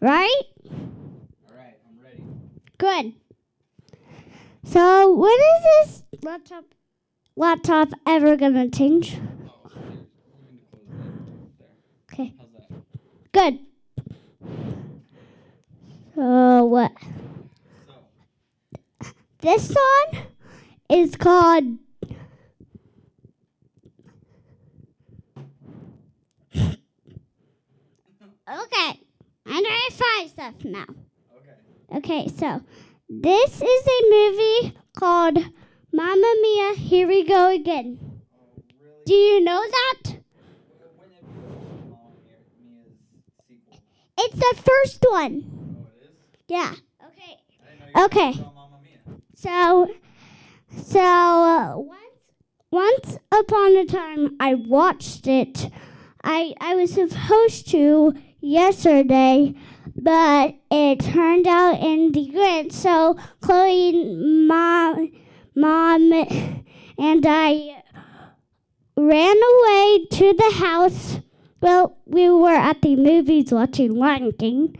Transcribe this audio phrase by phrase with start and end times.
[0.00, 0.42] right?
[0.70, 2.22] All right, I'm ready.
[2.78, 3.14] Good.
[4.64, 6.64] So when is this laptop
[7.36, 9.16] laptop ever gonna change?
[9.46, 9.84] Oh, here,
[10.32, 11.58] we need to close it.
[11.58, 12.26] There.
[12.26, 12.34] Okay.
[13.32, 13.58] Good.
[16.14, 16.92] So what?
[19.02, 20.26] So, This song
[20.90, 21.78] is called
[28.48, 29.00] Okay.
[29.48, 30.86] I'm trying to find stuff now.
[31.90, 32.24] okay.
[32.24, 32.62] Okay, so
[33.08, 35.38] this is a movie called
[35.92, 37.98] Mamma Mia, Here We Go Again.
[38.00, 39.02] Oh, really?
[39.06, 40.02] Do you know that?
[40.06, 42.44] when have you watched Mamma Mia's
[43.48, 43.78] sequel?
[44.18, 45.44] It's the first one.
[45.80, 46.10] Oh, it is?
[46.48, 46.72] Yeah.
[47.06, 47.36] Okay.
[47.62, 48.32] I didn't know you Okay.
[48.32, 49.20] talking about Mamma Mia.
[49.34, 49.88] So,
[50.76, 51.98] so uh, once,
[52.70, 55.70] once upon a time, I watched it.
[56.24, 58.12] I I was supposed to
[58.48, 59.54] yesterday,
[59.94, 62.72] but it turned out in the grid.
[62.72, 63.92] So Chloe,
[64.46, 65.10] mom,
[65.54, 66.12] mom,
[66.98, 67.82] and I
[68.96, 71.20] ran away to the house.
[71.60, 74.76] Well, we were at the movies watching Lion King,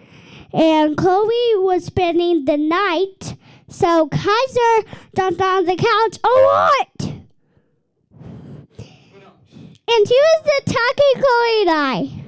[0.52, 3.36] and Chloe was spending the night.
[3.68, 7.18] So Kaiser jumped on the couch a lot.
[9.90, 12.27] And he was attacking Chloe and I.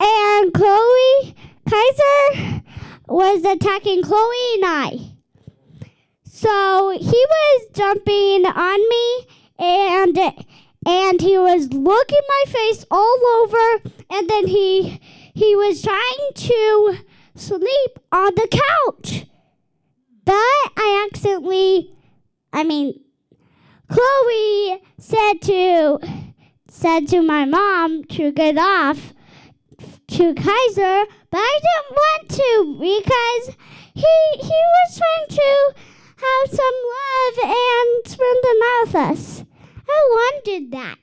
[0.00, 1.34] and Chloe,
[1.68, 2.62] Kaiser
[3.08, 5.14] was attacking Chloe and I.
[6.24, 9.26] So he was jumping on me
[9.58, 10.18] and
[10.86, 15.00] and he was looking my face all over and then he
[15.34, 16.98] he was trying to
[17.34, 19.26] sleep on the couch.
[20.24, 21.96] But I accidentally
[22.52, 23.00] I mean
[23.88, 26.23] Chloe said to
[26.74, 29.14] said to my mom to get off
[30.08, 33.56] to Kaiser, but I didn't want to because
[33.94, 35.74] he he was trying to
[36.16, 39.44] have some love and spend the night with us.
[39.88, 40.98] I wanted that.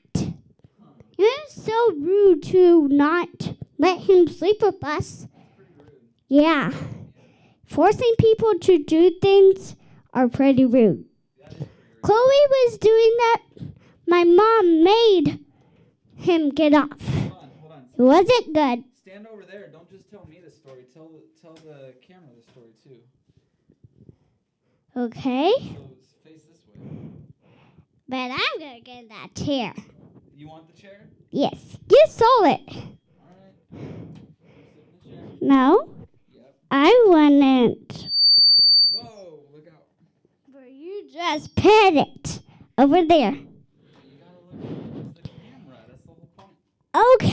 [1.18, 5.26] It was so rude to not let him sleep with us.
[6.28, 6.70] Yeah.
[7.64, 9.74] Forcing people to do things
[10.12, 11.06] are pretty rude.
[12.02, 13.42] Chloe was doing that.
[14.06, 15.38] My mom made
[16.22, 16.88] him get off.
[17.00, 17.86] hold on, hold on.
[17.98, 18.84] It wasn't good.
[19.00, 19.68] Stand over there.
[19.72, 20.84] Don't just tell me the story.
[20.94, 22.98] Tell the, tell the camera the story too.
[24.96, 25.52] Okay?
[25.58, 26.80] So face this way.
[28.08, 29.74] But I'm gonna get that chair.
[30.36, 31.08] You want the chair?
[31.30, 31.78] Yes.
[31.90, 32.60] You stole it.
[32.68, 33.54] All right.
[33.72, 35.22] Sit in the chair.
[35.40, 35.88] No,
[36.34, 36.54] Yep.
[36.70, 38.08] I wouldn't.
[38.92, 39.40] Whoa!
[39.54, 39.84] Look out.
[40.52, 42.40] But you just pet it
[42.76, 43.32] over there.
[43.32, 43.46] You
[44.18, 45.78] gotta look towards the camera.
[45.88, 46.50] That's the whole point.
[46.94, 47.30] Okay.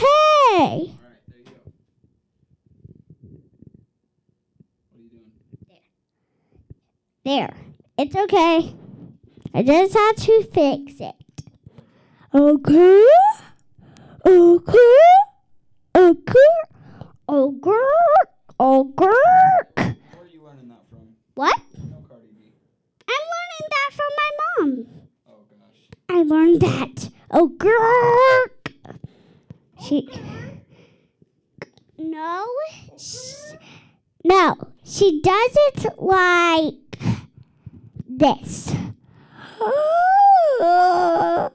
[0.57, 0.89] Right.
[1.27, 1.51] There you go.
[4.91, 5.31] What are you doing?
[5.67, 7.47] There.
[7.47, 7.53] There.
[7.97, 8.73] It's okay.
[9.53, 11.15] I just have to fix it.
[12.33, 13.05] Okay.
[14.25, 14.77] Okay.
[15.95, 16.49] Okay.
[17.27, 17.73] Okay.
[18.61, 19.05] Okay.
[19.05, 19.15] Where
[20.21, 21.15] are you learning that from?
[21.35, 21.59] What?
[21.89, 22.53] No Cardi B.
[23.09, 24.71] I'm learning that from my mom.
[25.27, 25.79] Oh gosh.
[26.07, 27.09] I learned that.
[27.31, 28.58] Oh, girl.
[29.81, 30.09] She.
[31.97, 32.45] No.
[32.97, 33.55] sh-
[34.23, 34.55] No.
[34.83, 36.99] She does it like
[38.07, 38.73] this.
[39.61, 39.75] All right.
[40.59, 41.51] Well,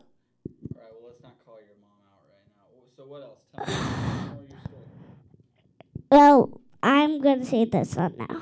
[1.06, 2.64] let's not call your mom out right now.
[2.96, 3.40] So what else?
[3.54, 3.66] Tell
[4.40, 4.48] me.
[6.10, 8.40] Well, I'm gonna say this one now.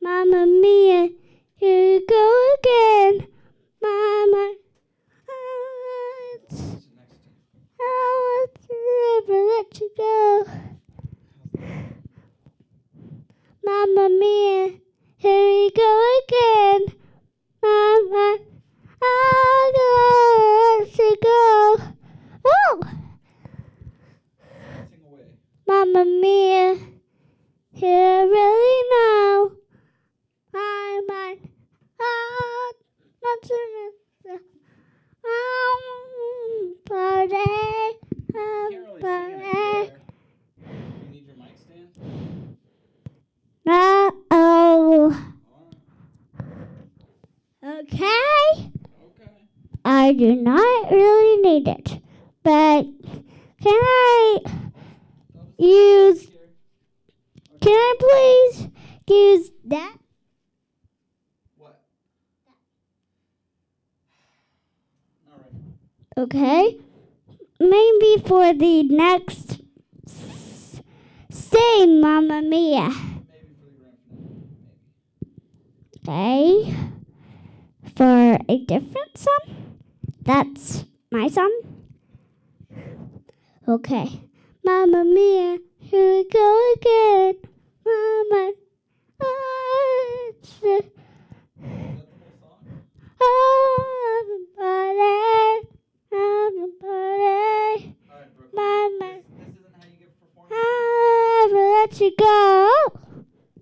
[0.00, 1.10] Mamma mia,
[1.56, 3.26] here you go again.
[3.80, 4.54] Mama,
[6.48, 6.80] What's I next to you?
[8.48, 10.44] Never let you go.
[13.64, 14.80] Mamma mia,
[15.16, 16.86] here we go again.
[17.62, 18.38] Never
[20.80, 21.78] let you go.
[22.44, 22.80] Oh.
[25.66, 26.76] Mamma mia,
[27.72, 29.50] here really now.
[30.52, 31.38] Mind,
[32.00, 32.72] ah,
[33.22, 34.40] not to miss.
[35.24, 38.01] Um, party,
[38.34, 39.34] You can't really sing in party.
[39.34, 39.52] a chair.
[39.54, 39.90] Eh.
[41.04, 42.56] You need your mic stand.
[43.64, 45.32] No, oh,
[47.64, 48.06] okay.
[48.06, 49.48] Okay.
[49.84, 52.00] I do not really need it,
[52.42, 52.86] but
[53.62, 54.38] can I
[55.58, 56.26] use?
[57.60, 58.68] Can I please
[59.08, 59.96] use that?
[61.58, 61.80] What?
[65.30, 66.24] All right.
[66.24, 66.78] Okay.
[67.70, 69.60] Maybe for the next
[70.06, 70.80] s-
[71.30, 72.90] sing Mamma Mia.
[76.06, 76.74] Okay.
[77.96, 79.76] For a different song?
[80.22, 81.52] That's my song?
[83.68, 84.22] Okay.
[84.64, 87.34] Mamma Mia, here we go again.
[87.84, 88.52] Mama.
[89.20, 91.00] ah, Is that the
[92.10, 92.62] whole song?
[94.18, 95.68] Everybody,
[96.12, 98.54] everybody, All right, Brooklyn.
[98.54, 99.10] Mama.
[99.12, 100.54] This, this isn't how you give performance.
[100.54, 102.70] I let you go.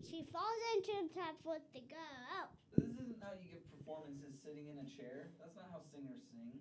[0.09, 1.97] She falls into the tub with the go.
[2.77, 5.29] This isn't how you give performances sitting in a chair.
[5.41, 6.61] That's not how singers sing.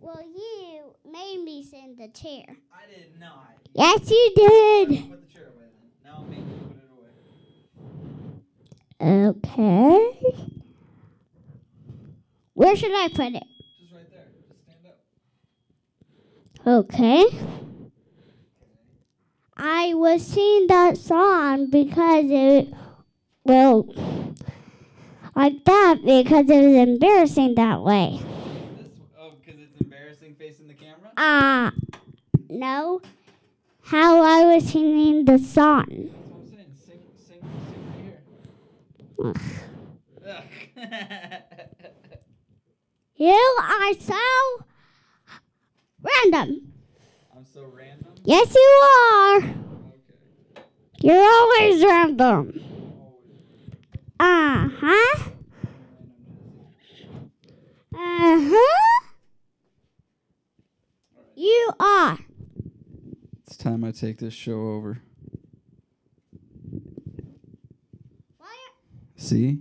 [0.00, 2.44] Well, you made me sing the chair.
[2.72, 3.54] I did not.
[3.74, 5.10] Yes, you Alright, did.
[5.10, 5.90] Put the chair away then.
[6.04, 6.90] Now I'm making you put it
[9.02, 9.28] away.
[9.28, 9.98] Okay.
[12.54, 13.44] Where should I put it?
[13.80, 14.26] Just right there.
[14.48, 14.98] Just stand up.
[16.66, 17.24] Okay.
[19.56, 22.72] I was singing that song because it,
[23.44, 23.86] well,
[25.34, 28.20] like that because it was embarrassing that way.
[29.18, 31.10] Oh, because it's embarrassing facing the camera.
[31.16, 31.72] Ah,
[32.48, 33.00] no.
[33.82, 35.86] How I was singing the song.
[35.88, 37.00] That's what I'm saying.
[37.16, 37.42] Sing, sing, sing
[39.16, 39.34] right here.
[40.76, 41.42] Ugh.
[43.18, 44.64] You are so
[46.00, 46.72] random.
[47.36, 48.12] I'm so random.
[48.22, 49.36] Yes, you are.
[49.38, 49.54] Okay.
[51.02, 52.60] You're always random.
[54.20, 55.30] Uh huh.
[57.92, 59.04] Uh huh.
[61.34, 62.18] You are.
[63.48, 65.02] It's time I take this show over.
[69.16, 69.58] See?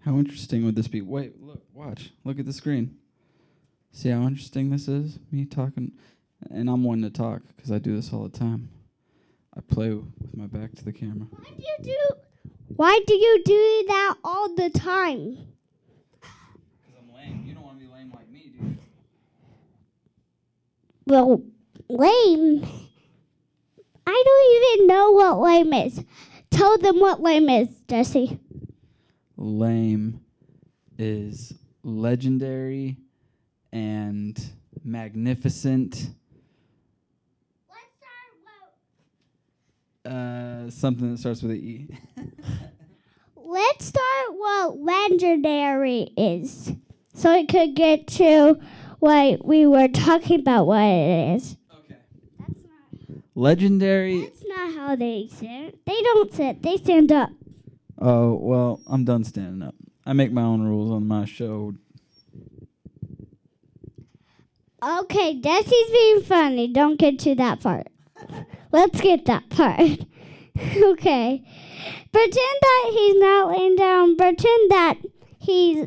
[0.00, 1.02] How interesting would this be?
[1.02, 2.10] Wait, look, watch.
[2.24, 2.96] Look at the screen.
[3.92, 5.18] See how interesting this is?
[5.30, 5.92] Me talking.
[6.50, 8.70] And I'm one to talk because I do this all the time.
[9.56, 11.28] I play with my back to the camera.
[11.30, 12.16] Why do you do?
[12.76, 15.38] Why do you do that all the time?
[16.20, 17.44] Because I'm lame.
[17.46, 18.78] You don't want to be lame like me, do you?
[21.06, 21.42] Well,
[21.88, 22.66] lame.
[24.06, 26.04] I don't even know what lame is.
[26.50, 28.38] Tell them what lame is, Jesse.
[29.36, 30.20] Lame
[30.98, 31.54] is
[31.86, 32.96] legendary
[33.72, 34.38] and
[34.84, 36.10] magnificent.
[37.70, 38.32] Let's start
[40.04, 41.88] what uh, something that starts with an E.
[43.36, 46.72] Let's start what legendary is,
[47.14, 48.58] so we could get to
[48.98, 50.66] what we were talking about.
[50.66, 51.56] What it is.
[51.72, 51.96] okay.
[52.40, 53.22] That's not.
[53.36, 54.22] Legendary.
[54.22, 55.86] That's not how they sit.
[55.86, 56.62] They don't sit.
[56.62, 57.30] They stand up.
[57.98, 59.76] Oh well, I'm done standing up.
[60.06, 61.74] I make my own rules on my show.
[64.82, 66.72] Okay, Jesse's being funny.
[66.72, 67.88] Don't get to that part.
[68.70, 69.80] Let's get that part.
[70.76, 71.42] okay.
[72.12, 74.16] Pretend that he's not laying down.
[74.16, 74.98] Pretend that
[75.40, 75.86] he's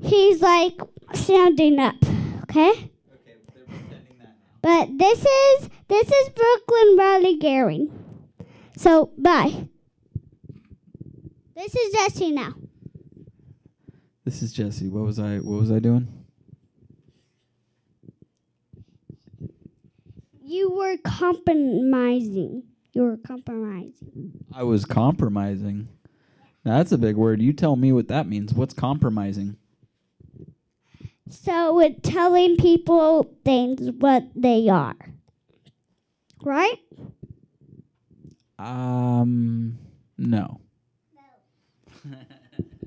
[0.00, 0.80] he's like
[1.12, 1.94] standing up.
[2.42, 2.70] Okay?
[2.70, 2.90] Okay,
[3.24, 4.36] they're pretending that.
[4.60, 7.90] But this is this is Brooklyn Riley Gary.
[8.76, 9.68] So bye.
[11.54, 12.54] This is Jesse now.
[14.24, 14.88] This is Jesse.
[14.88, 15.36] What was I?
[15.36, 16.08] What was I doing?
[20.42, 22.62] You were compromising.
[22.94, 24.32] You were compromising.
[24.54, 25.88] I was compromising.
[26.64, 27.42] Now, that's a big word.
[27.42, 28.54] You tell me what that means.
[28.54, 29.56] What's compromising?
[31.28, 34.96] So with telling people things what they are.
[36.42, 36.78] Right?
[38.58, 39.78] Um,
[40.16, 40.60] no.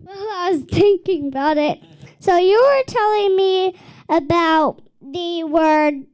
[0.08, 1.84] Well, I was thinking about it.
[2.20, 6.06] So you were telling me about the word.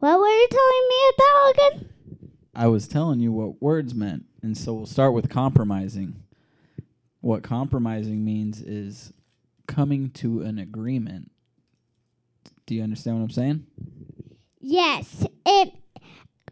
[0.00, 1.88] What were you telling me about again?
[2.56, 6.24] I was telling you what words meant, and so we'll start with compromising.
[7.20, 9.12] What compromising means is
[9.68, 11.30] coming to an agreement.
[12.66, 13.66] Do you understand what I'm saying?
[14.58, 15.72] Yes, it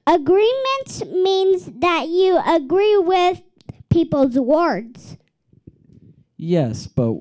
[0.07, 3.43] agreement means that you agree with
[3.95, 5.17] people's words.
[6.37, 7.15] Yes, but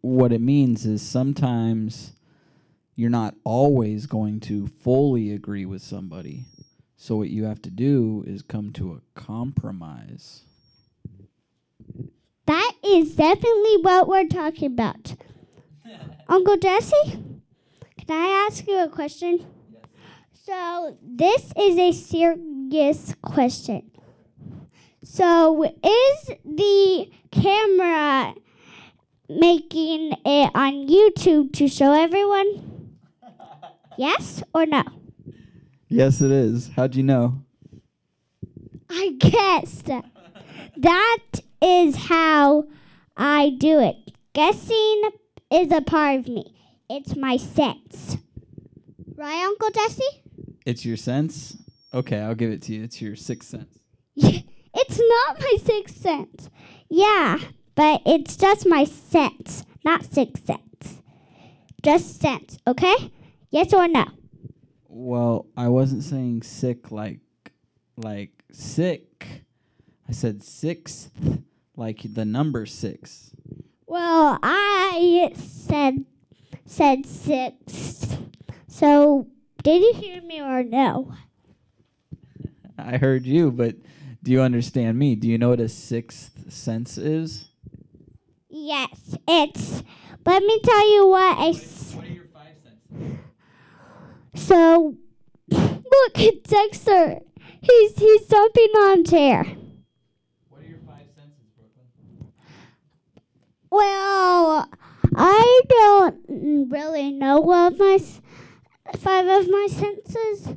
[0.00, 2.14] what it means is sometimes
[2.96, 6.46] you're not always going to fully agree with somebody.
[6.96, 10.42] So what you have to do is come to a compromise.
[12.46, 15.16] That is definitely what we're talking about.
[16.28, 17.22] Uncle Jesse,
[17.98, 19.46] can I ask you a question?
[20.46, 23.89] So, this is a serious question.
[25.12, 28.32] So, is the camera
[29.28, 32.96] making it on YouTube to show everyone?
[33.98, 34.84] Yes or no?
[35.88, 36.70] Yes, it is.
[36.76, 37.42] How'd you know?
[38.88, 39.90] I guessed.
[40.76, 41.18] That
[41.60, 42.68] is how
[43.16, 43.96] I do it.
[44.32, 45.02] Guessing
[45.50, 46.54] is a part of me.
[46.88, 48.16] It's my sense.
[49.16, 50.22] Right, Uncle Jesse?
[50.64, 51.56] It's your sense?
[51.92, 52.84] Okay, I'll give it to you.
[52.84, 53.80] It's your sixth sense.
[54.80, 56.50] it's not my sixth sense.
[56.88, 57.38] Yeah,
[57.74, 61.02] but it's just my sense, not sixth sense.
[61.82, 63.12] Just sense, okay?
[63.50, 64.06] Yes or no?
[64.88, 67.20] Well, I wasn't saying sick like
[67.96, 69.44] like sick.
[70.08, 71.10] I said sixth
[71.76, 73.30] like the number 6.
[73.86, 76.04] Well, I said
[76.64, 78.18] said six.
[78.68, 79.26] So,
[79.62, 81.12] did you hear me or no?
[82.78, 83.74] I heard you, but
[84.22, 85.14] do you understand me?
[85.14, 87.48] Do you know what a sixth sense is?
[88.48, 89.82] Yes, it's.
[90.26, 91.48] Let me tell you what I.
[91.50, 93.18] S- What are your five senses?
[94.34, 94.96] so,
[95.50, 97.20] look at Dexter.
[97.62, 99.44] He's he's jumping on a chair.
[100.48, 102.32] What are your five senses, Brooklyn?
[103.70, 104.68] Well,
[105.14, 108.20] I don't really know of my s-
[108.98, 110.56] five of my senses.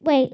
[0.00, 0.32] Wait,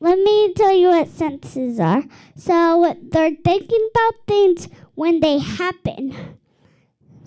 [0.00, 2.02] let me tell you what senses are.
[2.34, 6.38] So they're thinking about things when they happen.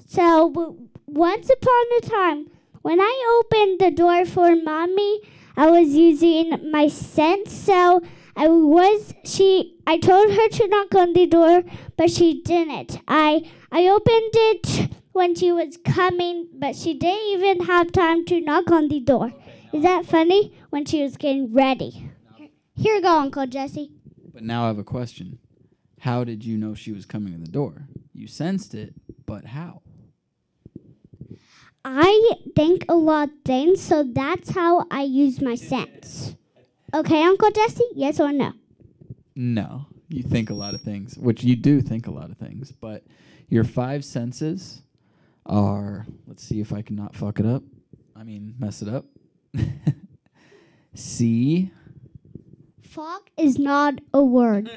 [0.07, 0.75] So
[1.05, 2.49] once upon a time,
[2.81, 5.21] when I opened the door for mommy,
[5.55, 7.53] I was using my sense.
[7.53, 8.01] So
[8.35, 9.77] I was she.
[9.85, 11.63] I told her to knock on the door,
[11.95, 12.99] but she didn't.
[13.07, 18.41] I I opened it when she was coming, but she didn't even have time to
[18.41, 19.31] knock on the door.
[19.71, 20.53] Is that funny?
[20.71, 22.09] When she was getting ready.
[22.75, 23.91] Here you go, Uncle Jesse.
[24.33, 25.39] But now I have a question.
[25.99, 27.87] How did you know she was coming to the door?
[28.13, 28.93] You sensed it,
[29.25, 29.81] but how?
[31.85, 36.35] I think a lot of things, so that's how I use my sense.
[36.93, 37.83] Okay, Uncle Jesse?
[37.93, 38.53] Yes or no?
[39.35, 39.87] No.
[40.09, 43.03] You think a lot of things, which you do think a lot of things, but
[43.49, 44.81] your five senses
[45.45, 47.63] are let's see if I can not fuck it up.
[48.15, 49.05] I mean, mess it up.
[50.93, 51.71] See?
[52.93, 54.69] Fuck is not a word.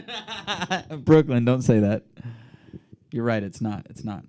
[1.05, 2.05] Brooklyn, don't say that.
[3.11, 3.87] You're right, it's not.
[3.91, 4.25] It's not.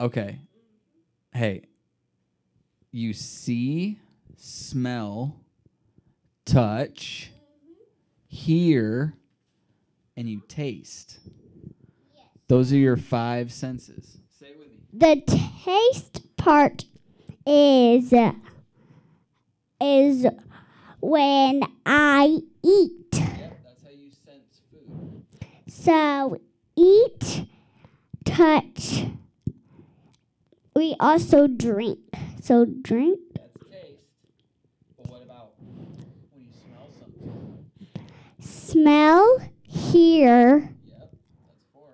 [0.00, 0.38] Okay.
[1.32, 1.64] Hey.
[2.92, 3.98] You see,
[4.36, 5.40] smell,
[6.44, 7.32] touch,
[8.28, 9.14] hear,
[10.16, 11.18] and you taste.
[12.46, 14.18] Those are your five senses.
[14.38, 14.78] Say it with me.
[14.92, 15.22] The
[15.64, 16.84] taste part
[17.44, 18.14] is
[19.80, 20.26] is
[21.00, 23.06] when I eat.
[23.12, 25.24] Yep, that's how you sense food.
[25.68, 26.36] So
[26.76, 27.46] eat,
[28.24, 29.06] touch.
[30.74, 31.98] We also drink.
[32.42, 34.02] So drink, That's taste.
[34.96, 37.66] But what about when you smell something?
[38.40, 41.90] smell, hear, Yep, that's four.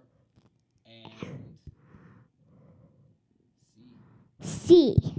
[0.86, 1.12] And
[4.40, 4.94] see.
[4.98, 5.14] see.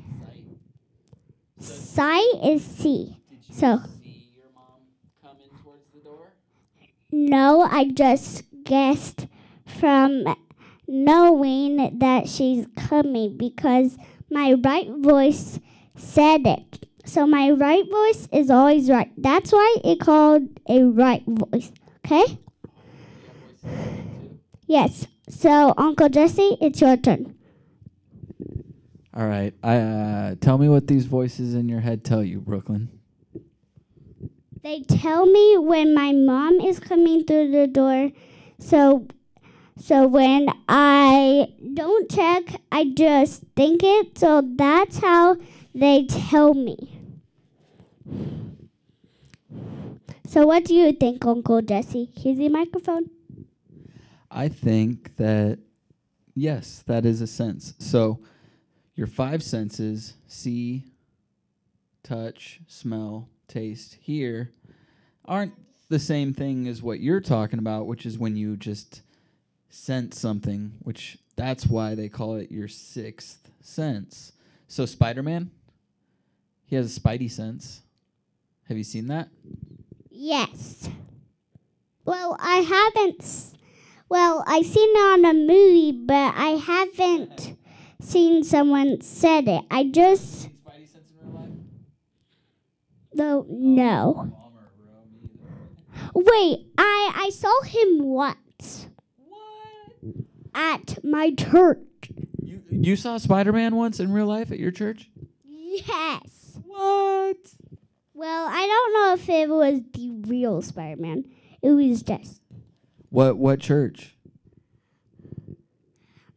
[1.60, 2.34] Sight.
[2.36, 3.18] Sight is see.
[3.30, 4.82] Did you So- see your mom
[5.22, 6.32] come in towards the door?
[7.12, 9.28] No, I just guessed
[9.66, 10.26] from
[10.88, 13.98] knowing that she's coming because
[14.30, 15.60] my right voice
[15.96, 16.88] said it.
[17.06, 19.12] So my right voice is always right.
[19.18, 21.72] That's why it called a right voice.
[22.06, 22.40] Okay?
[24.66, 25.08] Yes.
[25.30, 27.36] So Uncle Jesse, it's your turn.
[29.14, 29.54] All right.
[29.64, 32.97] I uh, tell me what these voices in your head tell you, Brooklyn.
[34.68, 38.12] They tell me when my mom is coming through the door.
[38.60, 39.08] So
[39.78, 44.18] so when I don't check, I just think it.
[44.18, 45.38] So that's how
[45.74, 47.00] they tell me.
[50.28, 52.12] So what do you think, Uncle Jesse?
[52.14, 53.10] Here's the microphone.
[54.30, 55.60] I think that
[56.36, 57.74] yes, that is a sense.
[57.80, 58.20] So
[58.96, 60.84] your five senses see,
[62.04, 64.52] touch, smell, taste, here
[65.26, 65.54] aren't
[65.90, 69.02] the same thing as what you're talking about, which is when you just
[69.70, 74.34] sense something, which that's why they call it your sixth sense.
[74.68, 75.52] So Spider-Man,
[76.66, 77.82] he has a spidey sense.
[78.68, 79.30] Have you seen that?
[80.10, 80.90] Yes.
[82.06, 83.22] Well, I haven't.
[83.22, 83.54] s-
[84.10, 87.58] Well, I seen it on a movie, but I haven't
[88.02, 89.64] seen someone said it.
[89.70, 90.50] I just
[93.18, 94.14] don't know.
[94.16, 94.94] Bummer, bro.
[95.12, 96.12] Me either.
[96.16, 98.88] Wait, I I saw him once.
[99.18, 100.16] What?
[100.56, 101.80] at my church.
[102.42, 105.10] You you saw Spider Man once in real life at your church?
[105.46, 106.60] Yes.
[106.66, 107.38] What?
[108.14, 111.26] Well, I don't know if it was the real Spider Man.
[111.62, 112.42] It was just
[113.10, 114.14] What what church?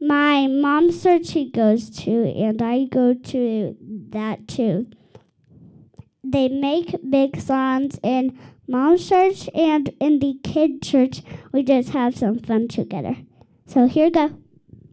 [0.03, 3.77] my mom's church she goes to, and I go to
[4.11, 4.87] that too.
[6.31, 11.23] They make big songs in mom's church and in the kid church.
[11.53, 13.17] We just have some fun together.
[13.67, 14.39] So here you go.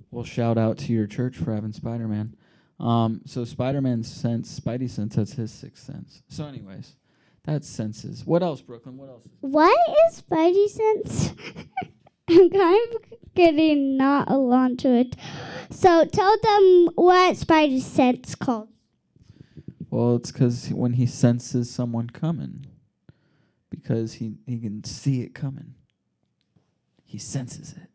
[0.10, 2.36] Well, shout out to your church for having Spider Man.
[2.79, 6.22] Um, so Spider Man's sense, Spidey sense, that's his sixth sense.
[6.27, 6.96] So, anyways,
[7.44, 8.25] that's senses.
[8.25, 8.98] What else, Brooklyn?
[8.98, 9.27] What else?
[9.41, 9.77] What
[10.10, 11.34] is Spidey sense?
[12.29, 13.01] I'm kind of
[13.36, 15.15] getting not along to it.
[15.70, 18.70] So tell them what Spidey sense called.
[19.89, 22.65] Well, it's because when he senses someone coming,
[23.70, 25.75] because he he can see it coming.
[27.06, 27.89] He senses it.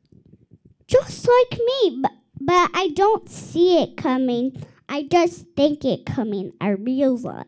[0.86, 4.64] Just like me, but, but I don't see it coming.
[4.88, 6.52] I just think it coming.
[6.60, 7.44] I realize.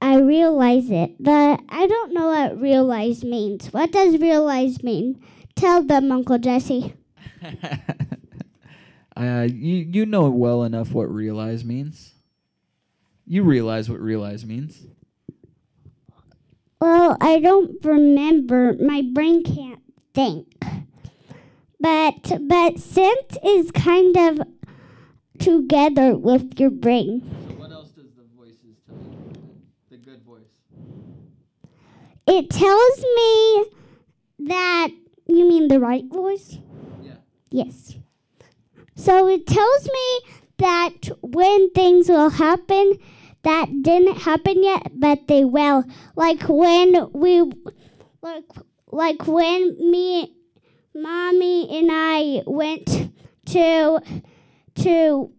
[0.00, 3.72] I realize it, but I don't know what realize means.
[3.72, 5.20] What does realize mean?
[5.56, 6.94] Tell them, Uncle Jesse.
[9.16, 12.13] uh, you you know well enough what realize means.
[13.26, 14.86] You realize what realize means.
[16.80, 18.74] Well, I don't remember.
[18.74, 19.80] My brain can't
[20.12, 20.46] think.
[21.80, 24.42] But but sense is kind of
[25.38, 27.20] together with your brain.
[27.58, 29.62] What else does the voices tell you?
[29.90, 30.60] The good voice.
[32.26, 33.64] It tells me
[34.48, 34.88] that
[35.26, 36.58] you mean the right voice?
[37.02, 37.16] Yeah.
[37.50, 37.96] Yes.
[38.94, 40.20] So it tells me
[40.64, 42.98] that when things will happen
[43.44, 45.84] that didn't happen yet, but they will.
[46.16, 47.42] Like when we
[48.22, 48.50] like
[48.90, 50.34] like when me
[50.94, 53.10] mommy and I went
[53.46, 54.00] to
[54.76, 55.30] to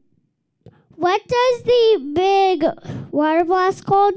[0.96, 2.63] what does the big
[3.12, 4.15] water blast called?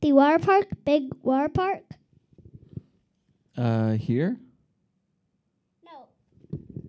[0.00, 0.68] The water park?
[0.84, 1.82] Big water park?
[3.56, 4.36] Uh, here.
[5.84, 6.08] No.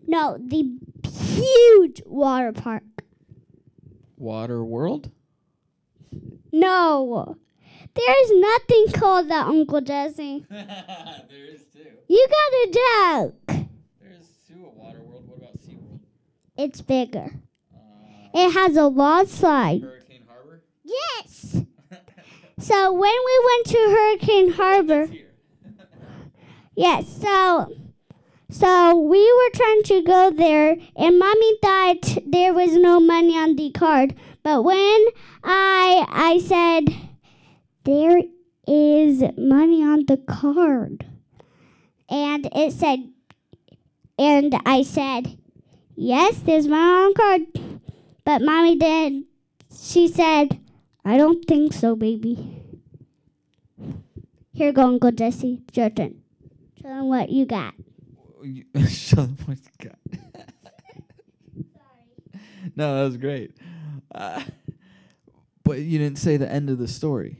[0.08, 0.78] No, the
[1.10, 2.84] huge water park.
[4.18, 5.12] Water World.
[6.52, 7.38] No.
[7.94, 10.46] There's nothing called that, Uncle Jesse.
[10.50, 11.86] there is two.
[12.08, 13.68] You got a joke.
[14.02, 15.28] There's two at Water World.
[15.28, 16.00] What about SeaWorld?
[16.58, 17.32] It's bigger.
[17.74, 17.78] Uh,
[18.34, 19.82] It has a lot slide.
[19.84, 20.62] Hurricane Harbor.
[20.84, 21.62] Yes.
[22.58, 25.10] So when we went to Hurricane Harbor,
[26.76, 27.70] yes, so
[28.50, 33.56] so we were trying to go there and mommy thought there was no money on
[33.56, 34.16] the card.
[34.44, 35.08] But when
[35.44, 36.96] I I said
[37.84, 38.22] there
[38.68, 41.06] is money on the card
[42.10, 43.12] and it said
[44.18, 45.38] and I said,
[45.96, 47.80] Yes, there's money on the card.
[48.24, 49.24] But mommy did
[49.78, 50.60] she said,
[51.04, 52.62] I don't think so, baby.
[54.54, 55.62] Here go, Uncle Jesse.
[55.74, 56.22] Turn.
[56.82, 57.74] Show them what you got.
[58.46, 60.00] You- Show them what you got.
[62.76, 63.56] no, that was great.
[64.14, 64.44] Uh,
[65.64, 67.38] but you didn't say the end of the story.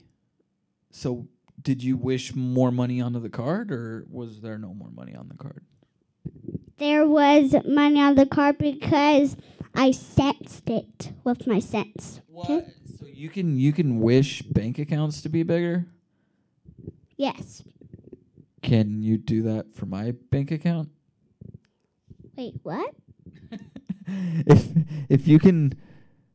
[0.92, 1.28] So,
[1.62, 5.28] did you wish more money onto the card, or was there no more money on
[5.30, 5.64] the card?
[6.78, 9.36] There was money on the card because
[9.74, 12.22] I sensed it with my sense.
[12.28, 12.66] What?
[13.00, 15.86] So you can you can wish bank accounts to be bigger.
[17.18, 17.64] Yes.
[18.62, 20.90] Can you do that for my bank account?
[22.38, 22.94] Wait, what?
[24.08, 24.68] if
[25.10, 25.74] if you can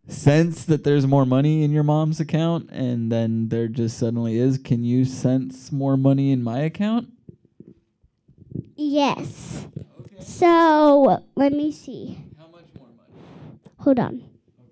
[0.08, 4.58] sense that there's more money in your mom's account and then there just suddenly is,
[4.58, 7.08] can you sense more money in my account?
[8.76, 9.66] Yes.
[10.00, 10.16] Okay.
[10.20, 12.18] So let me see.
[12.38, 13.12] How much more money?
[13.78, 14.24] Hold on.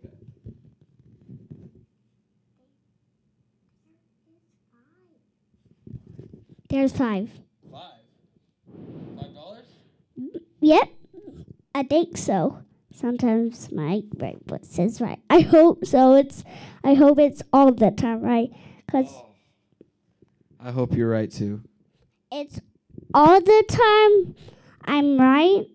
[0.05, 0.15] Okay.
[6.69, 7.31] There's five.
[7.71, 8.01] Five.
[9.17, 9.67] Five dollars?
[10.61, 10.98] Yep.
[11.75, 12.63] I think so.
[12.93, 15.21] Sometimes my right foot says right.
[15.31, 16.15] I hope so.
[16.15, 16.43] It's
[16.83, 18.51] I hope it's all the time right.
[18.91, 19.27] Cause oh.
[20.61, 21.63] I hope you're right too.
[22.33, 22.61] it's
[23.15, 24.35] all the time
[24.85, 25.67] I'm right.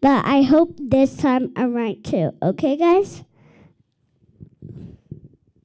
[0.00, 2.32] But I hope this time I'm right too.
[2.42, 3.22] Okay, guys?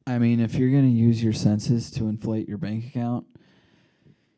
[0.08, 3.26] I mean, if you're gonna use your senses to inflate your bank account,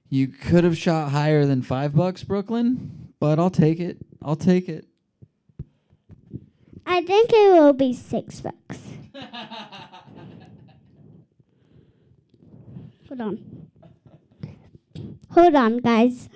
[0.10, 3.98] you could have shot higher than five bucks, Brooklyn but I'll take it.
[4.22, 4.86] I'll take it.
[6.86, 8.80] I think it will be six bucks.
[13.08, 13.68] Hold on.
[15.32, 16.30] Hold on, guys.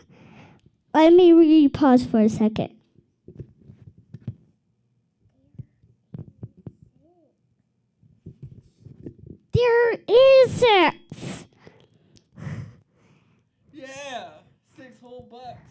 [0.94, 2.76] Let me re-pause for a second.
[9.54, 11.46] There is six.
[13.74, 14.30] Yeah,
[14.76, 15.71] six whole bucks.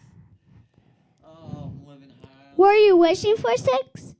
[2.61, 4.13] Were you wishing for six?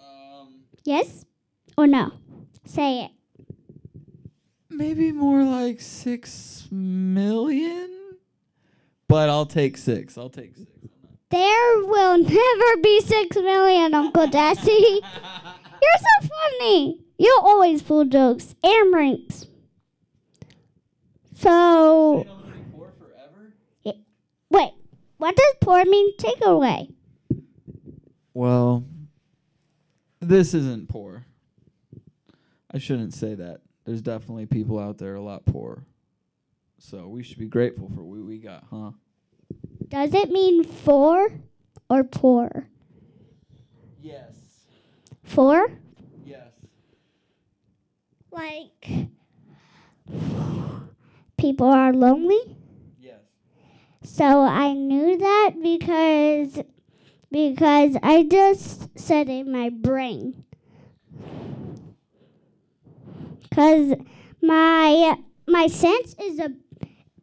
[0.00, 1.24] Um, Yes
[1.78, 2.10] or no?
[2.64, 3.12] Say it.
[4.68, 8.16] maybe more like six million.
[9.06, 10.18] But I'll take six.
[10.18, 10.68] I'll take six.
[11.30, 14.72] There will never be six million, Uncle Jesse.
[15.84, 17.04] You're so funny.
[17.18, 19.46] You always pull jokes and rings.
[21.36, 22.26] So,
[24.50, 24.72] wait,
[25.18, 26.16] what does poor mean?
[26.18, 26.95] Take away.
[28.36, 28.84] Well,
[30.20, 31.24] this isn't poor.
[32.70, 33.62] I shouldn't say that.
[33.86, 35.86] There's definitely people out there a lot poorer.
[36.78, 38.90] So we should be grateful for what we got, huh?
[39.88, 41.32] Does it mean for
[41.88, 42.68] or poor?
[44.02, 44.34] Yes.
[45.22, 45.70] For?
[46.22, 46.52] Yes.
[48.30, 49.08] Like,
[51.38, 52.58] people are lonely?
[53.00, 53.22] Yes.
[54.02, 56.62] So I knew that because
[57.30, 60.44] because I just said in my brain.
[63.54, 63.94] Cuz
[64.42, 66.52] my my sense is a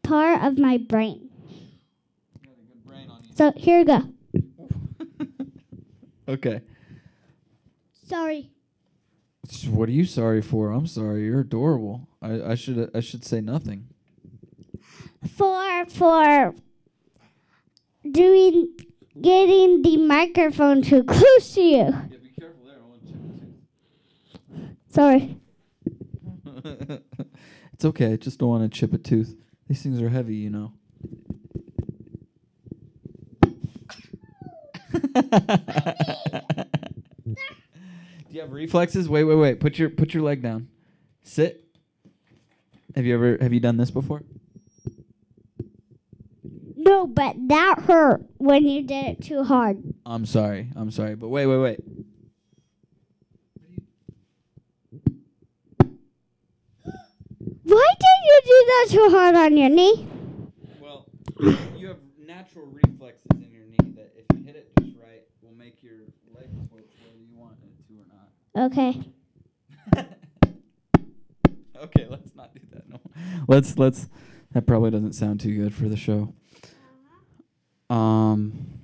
[0.02, 1.30] part of my brain.
[1.50, 3.10] You got a good brain.
[3.36, 4.02] So here we go.
[6.34, 6.62] okay.
[8.06, 8.50] Sorry.
[9.70, 10.72] What are you sorry for?
[10.72, 11.26] I'm sorry.
[11.26, 12.08] You're adorable.
[12.22, 13.88] I, I should I should say nothing.
[15.38, 16.56] For for
[18.10, 18.76] doing
[19.22, 21.78] getting the microphone too close to you.
[21.78, 22.78] Yeah, be careful there.
[22.78, 24.94] I want to.
[24.94, 25.38] Sorry.
[27.74, 28.14] it's okay.
[28.14, 29.36] I just don't want to chip a tooth.
[29.68, 30.74] These things are heavy, you know.
[38.34, 39.08] Do you have reflexes?
[39.08, 39.60] Wait, wait, wait.
[39.60, 40.70] Put your put your leg down.
[41.24, 41.64] Sit.
[42.96, 44.24] Have you ever have you done this before?
[46.86, 49.82] No, but that hurt when you did it too hard.
[50.06, 50.70] I'm sorry.
[50.76, 51.16] I'm sorry.
[51.16, 51.80] But wait, wait, wait.
[57.64, 60.08] Why did you do that too hard on your knee?
[60.82, 61.06] Well,
[61.78, 65.56] you have natural reflexes in your knee that if you hit it just right, will
[65.58, 66.00] make your
[66.36, 68.66] leg twitch whether you want it to or not.
[68.66, 69.02] Okay.
[71.82, 72.90] okay, let's not do that.
[72.90, 73.00] No.
[73.48, 74.10] Let's let's
[74.52, 76.34] that probably doesn't sound too good for the show.
[77.94, 78.82] Um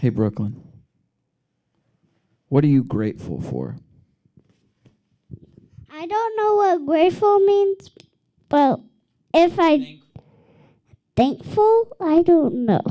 [0.00, 0.60] Hey Brooklyn.
[2.48, 3.76] What are you grateful for?
[5.88, 7.90] I don't know what grateful means,
[8.48, 8.80] but
[9.32, 10.00] if I
[11.14, 12.82] thankful, I don't know.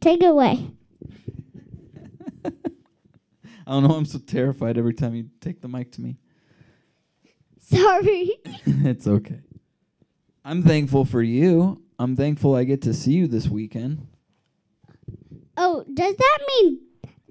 [0.00, 0.72] Take it away.
[2.44, 2.50] I
[3.66, 6.18] don't know, I'm so terrified every time you take the mic to me.
[7.60, 8.32] Sorry.
[8.66, 9.40] it's okay.
[10.48, 11.82] I'm thankful for you.
[11.98, 14.06] I'm thankful I get to see you this weekend.
[15.58, 16.80] Oh, does that mean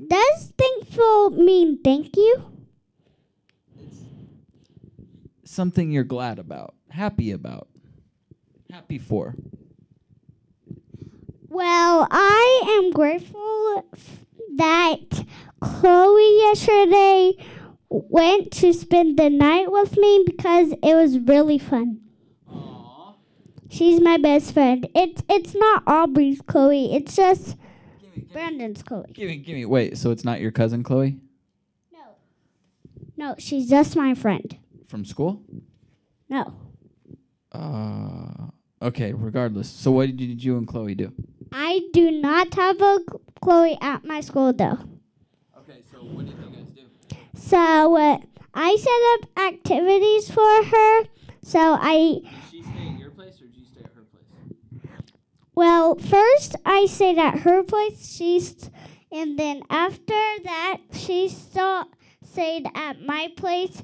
[0.08, 2.46] does thankful mean thank you?
[5.44, 7.68] Something you're glad about, happy about,
[8.72, 9.34] happy for.
[11.50, 14.26] Well, I am grateful f-
[14.58, 15.26] that
[15.60, 17.34] Chloe yesterday
[17.90, 22.02] went to spend the night with me because it was really fun.
[23.70, 24.88] She's my best friend.
[24.96, 26.94] It's it's not Aubrey's Chloe.
[26.96, 27.56] It's just
[28.02, 29.06] Give me, Brandon's Chloe.
[29.14, 29.66] give me, give me.
[29.66, 31.18] Wait, so it's not your cousin Chloe
[31.92, 32.00] No.
[33.18, 34.58] No, she's just my friend.
[34.88, 35.42] from school?
[36.30, 36.54] No.
[37.52, 38.48] Uh,
[38.82, 39.14] okay.
[39.14, 39.70] Regardless.
[39.70, 41.12] So what did you, did you and Chloe do?
[41.52, 43.00] I do not have a
[43.42, 44.80] Chloe at my school though.
[45.60, 45.82] Okay.
[45.92, 47.18] So what did you guys do?
[47.36, 48.18] So uh,
[48.54, 51.04] I set up activities for her.
[51.44, 54.26] So I Did she stay at your place or did you stay at her place?
[55.58, 58.16] Well first I stayed at her place.
[58.16, 58.70] She's
[59.12, 61.86] and then after that she saw
[62.24, 63.82] stayed at my place.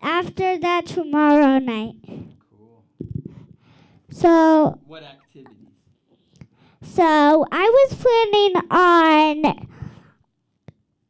[0.00, 1.96] After that tomorrow night.
[2.06, 2.84] Cool.
[4.08, 5.66] So What activities?
[6.82, 9.68] So I was planning on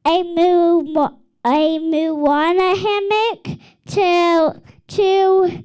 [0.06, 1.08] a Mu
[1.44, 5.64] a Moana hammock to to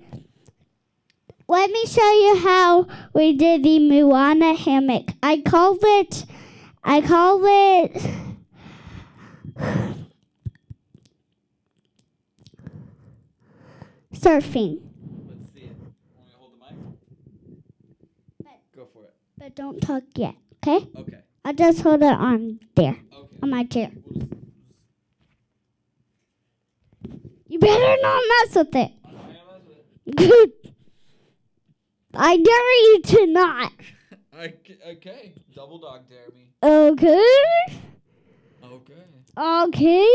[1.52, 5.12] let me show you how we did the Moana hammock.
[5.22, 6.26] I called it
[6.84, 8.02] I called it
[14.14, 14.80] surfing.
[15.28, 15.76] Let's see it.
[16.16, 16.60] Want me to hold the
[18.46, 18.52] mic?
[18.76, 19.14] Go for it.
[19.38, 20.88] But don't talk yet, okay?
[20.98, 21.20] Okay.
[21.44, 23.38] I'll just hold it on there Okay.
[23.44, 23.92] on my chair.
[24.06, 24.28] We'll
[27.48, 28.92] You better not mess with it.
[29.04, 30.16] I'm not gonna mess with it.
[30.16, 30.61] Good.
[32.14, 33.72] I dare you to not.
[34.34, 35.34] Okay, okay.
[35.54, 36.48] Double dog dare me.
[36.64, 37.22] Okay.
[38.64, 38.94] Okay.
[39.38, 40.08] Okay.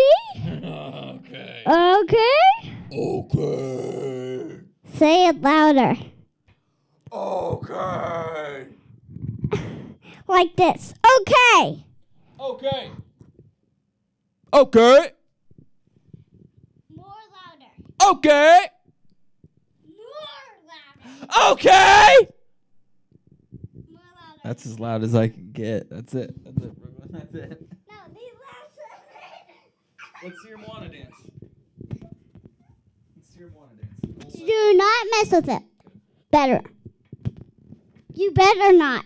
[0.42, 1.62] okay.
[1.68, 2.72] Okay.
[2.92, 4.61] Okay.
[4.94, 5.96] Say it louder.
[7.12, 8.66] Okay.
[10.28, 10.94] Like this.
[11.20, 11.85] Okay.
[12.40, 12.90] Okay.
[14.52, 15.11] Okay.
[16.96, 17.06] More
[17.37, 18.11] louder.
[18.11, 18.66] Okay.
[21.20, 21.52] More louder.
[21.52, 22.29] Okay.
[24.44, 25.90] That's as loud as I can get.
[25.90, 26.33] That's it.
[26.44, 27.09] That's it, Brooklyn.
[27.11, 27.68] That's it.
[27.90, 28.79] no, these last
[30.22, 31.14] Let's see your Moana dance.
[33.16, 34.35] Let's see your Moana dance.
[34.35, 35.62] Do not mess with it.
[36.31, 36.61] Better.
[38.14, 39.05] You better not.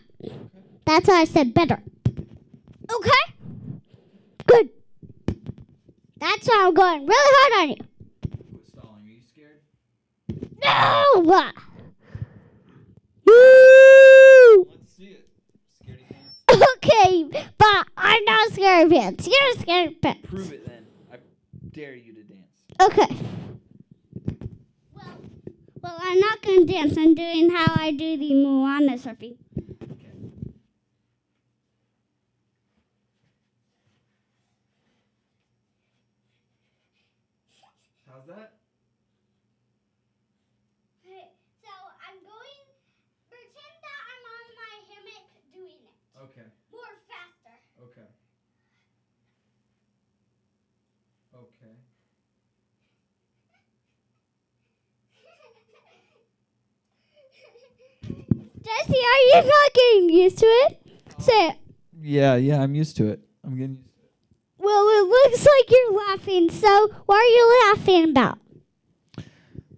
[0.84, 1.80] That's why I said better.
[2.92, 3.34] Okay?
[4.46, 4.70] Good.
[6.18, 7.76] That's why I'm going really hard on you.
[8.50, 9.04] Quit stalling.
[9.04, 9.60] Are you scared?
[10.62, 11.52] No!
[13.30, 14.68] Woo!
[14.70, 15.28] Let's see it.
[15.78, 16.36] Scaredy pants.
[16.76, 17.24] Okay,
[17.58, 19.28] but I'm not scared of pants.
[19.28, 20.28] You're scared of pants.
[20.28, 20.86] Prove it then.
[21.12, 21.16] I
[21.70, 22.64] dare you to dance.
[22.80, 23.16] Okay.
[24.96, 25.20] Well,
[25.82, 26.96] well, I'm not going to dance.
[26.96, 29.36] I'm doing how I do the Moana surfing.
[29.92, 30.12] Okay.
[38.10, 38.54] How's that?
[41.60, 41.72] So
[42.08, 42.60] I'm going,
[43.28, 45.96] pretend that I'm on my hammock doing it.
[46.16, 46.48] Okay.
[46.72, 47.56] More faster.
[47.84, 48.08] Okay.
[51.58, 51.74] Okay.
[58.62, 60.78] Jesse, are you not getting used to it?
[61.18, 61.56] Say it.
[62.02, 63.20] Yeah, yeah, I'm used to it.
[63.44, 64.10] I'm getting used to it.
[64.58, 66.50] Well, it looks like you're laughing.
[66.50, 68.38] So, what are you laughing about?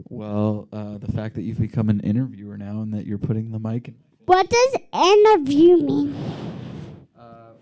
[0.09, 3.59] Well, uh, the fact that you've become an interviewer now and that you're putting the
[3.59, 3.95] mic in.
[4.27, 6.15] What does interview mean?
[7.19, 7.53] Uh,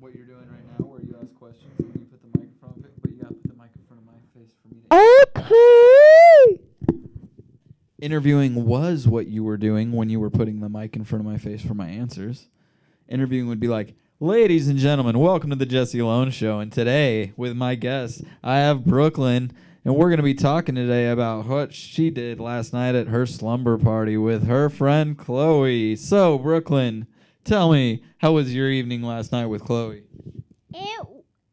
[0.00, 2.54] what you're doing right now, where you ask questions and you put the mic in
[2.58, 4.68] front of it, but you gotta put the mic in front of my face for
[4.74, 4.96] me to.
[5.28, 5.33] Okay.
[8.00, 11.30] Interviewing was what you were doing when you were putting the mic in front of
[11.30, 12.48] my face for my answers.
[13.08, 16.60] Interviewing would be like, Ladies and gentlemen, welcome to the Jesse Lone Show.
[16.60, 19.52] And today, with my guest, I have Brooklyn,
[19.84, 23.26] and we're going to be talking today about what she did last night at her
[23.26, 25.96] slumber party with her friend Chloe.
[25.96, 27.06] So, Brooklyn,
[27.44, 30.04] tell me, how was your evening last night with Chloe?
[30.72, 31.06] It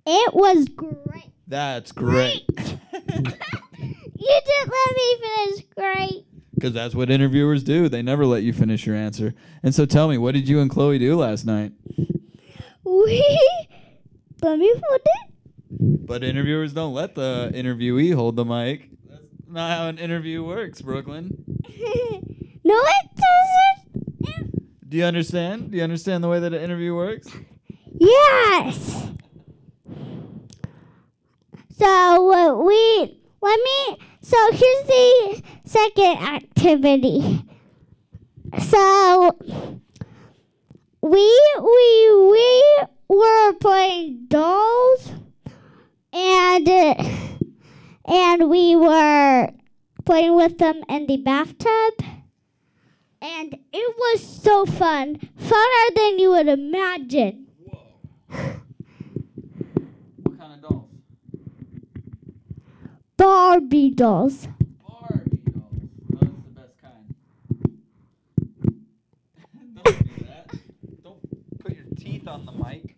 [0.06, 1.32] it was great.
[1.47, 2.47] That's great.
[4.21, 6.25] You didn't let me finish great.
[6.53, 7.89] Because that's what interviewers do.
[7.89, 9.34] They never let you finish your answer.
[9.63, 11.71] And so tell me, what did you and Chloe do last night?
[12.84, 13.39] We
[14.43, 16.05] let me hold it.
[16.05, 18.91] But interviewers don't let the interviewee hold the mic.
[19.10, 21.43] That's not how an interview works, Brooklyn.
[22.63, 24.88] no, it doesn't.
[24.88, 25.71] Do you understand?
[25.71, 27.27] Do you understand the way that an interview works?
[27.97, 29.10] Yes.
[31.75, 33.97] So uh, we let me.
[34.21, 37.43] So here's the second activity.
[38.60, 39.38] So
[41.01, 45.12] we we we were playing dolls,
[46.13, 46.69] and
[48.05, 49.49] and we were
[50.05, 51.93] playing with them in the bathtub.
[53.23, 57.47] And it was so fun, funner than you would imagine.
[58.27, 58.39] What
[60.39, 60.86] kind of dolls?
[63.21, 64.47] Barbie dolls.
[64.88, 65.86] Barbie dolls.
[66.10, 66.25] The
[66.60, 67.13] best kind.
[69.75, 70.49] don't do that.
[71.03, 72.95] Don't put your teeth on the mic.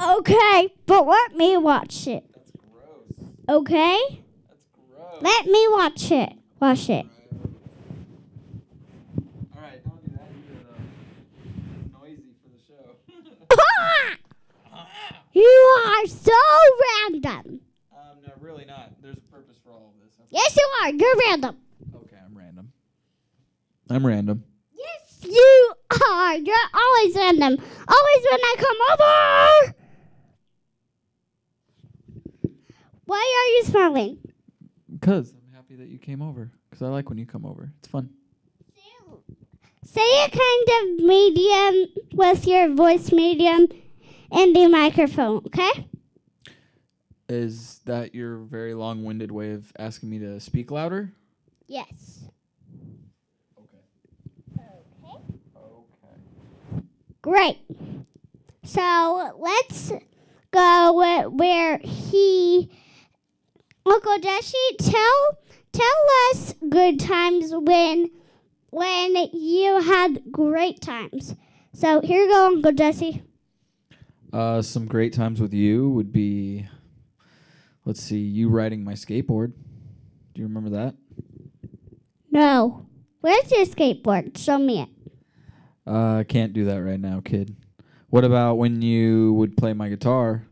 [0.00, 2.24] Okay, but let me watch it.
[2.32, 3.08] That's gross.
[3.48, 3.98] Okay?
[4.48, 5.20] That's gross.
[5.20, 6.32] Let me watch it.
[6.60, 7.06] Watch it.
[9.52, 10.30] All right, don't do that.
[10.32, 12.94] You do noisy for the show.
[15.32, 16.32] you are so
[17.10, 17.60] random.
[17.92, 18.92] um, no, really not.
[19.02, 20.14] There's a purpose for all of this.
[20.19, 20.19] Okay.
[20.30, 20.90] Yes, you are.
[20.90, 21.56] You're random.
[21.94, 22.72] Okay, I'm random.
[23.90, 24.44] I'm random.
[24.72, 25.74] Yes, you
[26.08, 26.36] are.
[26.36, 27.58] You're always random.
[27.88, 29.74] Always when I come over.
[33.04, 34.18] Why are you smiling?
[34.88, 36.50] Because I'm happy that you came over.
[36.68, 37.72] Because I like when you come over.
[37.80, 38.10] It's fun.
[39.82, 43.66] Say a kind of medium with your voice medium
[44.30, 45.88] in the microphone, okay?
[47.30, 51.12] Is that your very long winded way of asking me to speak louder?
[51.68, 52.24] Yes.
[53.56, 53.78] Okay.
[55.04, 55.16] Okay.
[55.56, 56.82] Okay.
[57.22, 57.58] Great.
[58.64, 59.92] So let's
[60.50, 62.68] go where he
[63.86, 65.38] Uncle Jesse, tell
[65.72, 65.86] tell
[66.30, 68.10] us good times when
[68.70, 71.34] when you had great times.
[71.72, 73.22] So here you go, Uncle Jesse.
[74.32, 76.68] Uh, some great times with you would be,
[77.90, 79.52] let's see, you riding my skateboard.
[80.32, 80.94] Do you remember that?
[82.30, 82.86] No.
[83.20, 84.38] Where's your skateboard?
[84.38, 84.88] Show me it.
[85.84, 87.56] Uh, I can't do that right now, kid.
[88.08, 90.46] What about when you would play my guitar,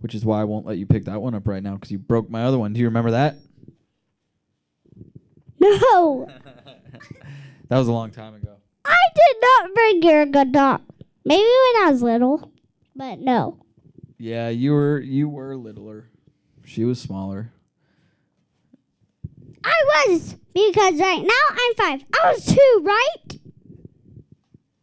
[0.00, 1.98] which is why I won't let you pick that one up right now because you
[1.98, 2.74] broke my other one.
[2.74, 3.36] Do you remember that?
[5.60, 6.28] No.
[7.70, 8.56] that was a long time ago.
[8.84, 10.80] I did not bring your guitar.
[11.24, 12.52] Maybe when I was little,
[12.94, 13.64] but no.
[14.18, 16.11] Yeah, you were you were littler.
[16.64, 17.52] She was smaller.
[19.64, 22.04] I was because right now I'm five.
[22.12, 23.38] I was two, right?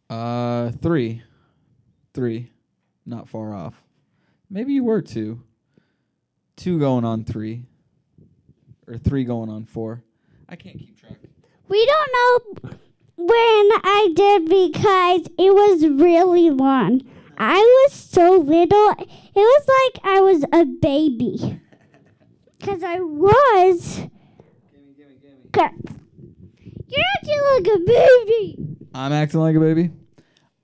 [0.08, 1.22] Uh, three,
[2.14, 2.50] three,
[3.06, 3.74] not far off.
[4.48, 5.42] Maybe you were two.
[6.56, 7.64] Two going on three,
[8.86, 10.02] or three going on four.
[10.48, 11.16] I can't keep track.
[11.68, 12.70] We don't know
[13.16, 17.02] when I did because it was really long.
[17.38, 18.94] I was so little.
[18.98, 21.60] It was like I was a baby.
[22.60, 23.96] Because I was.
[23.96, 24.10] Gimme,
[24.96, 25.50] gimme, gimme.
[25.52, 25.70] 'Cause
[26.88, 28.76] You're acting like a baby.
[28.94, 29.90] I'm acting like a baby.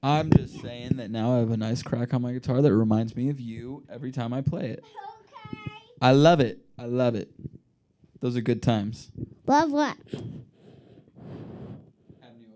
[0.03, 3.17] I'm just saying that now I have a nice crack on my guitar that reminds
[3.17, 4.85] me of you every time I play it.
[4.85, 5.59] Okay.
[6.03, 6.61] I love it.
[6.79, 7.31] I love it.
[8.21, 9.11] Those are good times.
[9.47, 9.97] Love what?
[10.13, 10.23] Have
[12.39, 12.47] me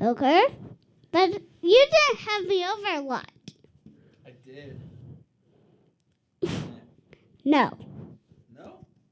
[0.00, 0.10] over.
[0.12, 0.44] Okay.
[1.10, 1.30] But
[1.62, 3.30] you didn't have me over a lot.
[4.26, 4.80] I did.
[7.42, 7.78] No, no,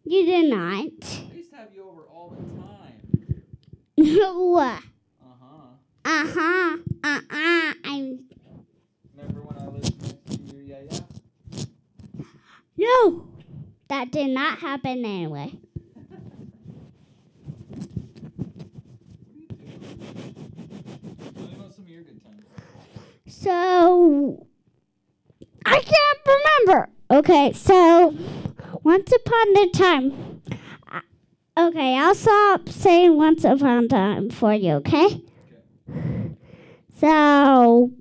[0.09, 0.59] you did not.
[0.71, 3.45] I used to have you over all the time.
[4.01, 4.57] No.
[4.59, 4.79] Uh
[5.25, 5.67] huh.
[6.05, 6.77] Uh huh.
[7.03, 7.75] Uh uh.
[7.85, 8.21] I'm.
[9.17, 10.63] Remember when I lived next to you?
[10.65, 11.65] Yeah, yeah.
[12.77, 13.27] No.
[13.89, 15.59] That did not happen anyway.
[21.35, 22.45] Tell me about some of your good times.
[23.27, 24.47] So.
[25.65, 26.19] I can't
[26.67, 26.89] remember.
[27.11, 28.15] Okay, so.
[28.89, 30.41] Once upon a time.
[30.89, 31.03] I-
[31.59, 35.23] Okay, I'll stop saying once upon a time for you, okay?
[36.99, 37.93] So.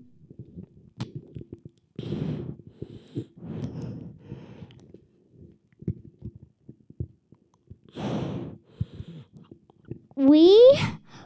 [10.16, 10.80] We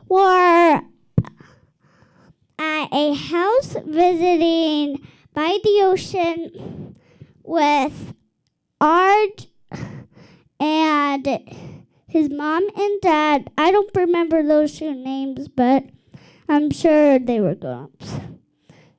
[0.09, 0.81] were
[2.57, 6.95] at a house visiting by the ocean
[7.43, 8.15] with
[8.81, 9.45] Art
[10.61, 11.27] and
[12.07, 13.49] his mom and dad.
[13.57, 15.85] I don't remember those two names, but
[16.47, 18.13] I'm sure they were grown-ups.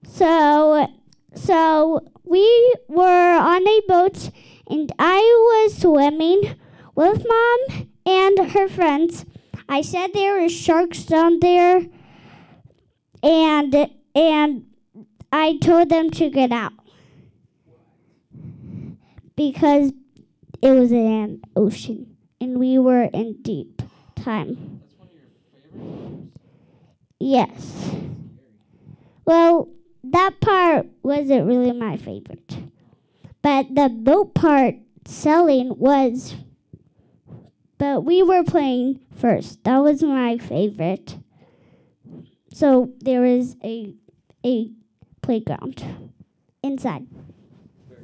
[0.04, 0.88] So,
[1.34, 4.30] so we were on a boat,
[4.68, 6.56] and I was swimming
[6.94, 9.24] with mom and her friends.
[9.68, 11.86] I said there were sharks down there,
[13.22, 14.66] and and
[15.32, 16.72] I told them to get out
[19.36, 19.92] because
[20.62, 23.82] it was an ocean and we were in deep
[24.16, 24.80] time.
[27.18, 27.90] Yes.
[29.24, 29.68] Well,
[30.04, 32.58] that part wasn't really my favorite.
[33.42, 36.36] But the boat part selling was
[37.78, 39.64] but we were playing first.
[39.64, 41.18] That was my favorite.
[42.54, 43.94] So there is a
[44.46, 44.70] a
[45.20, 45.84] playground
[46.62, 47.06] inside.
[47.10, 47.96] You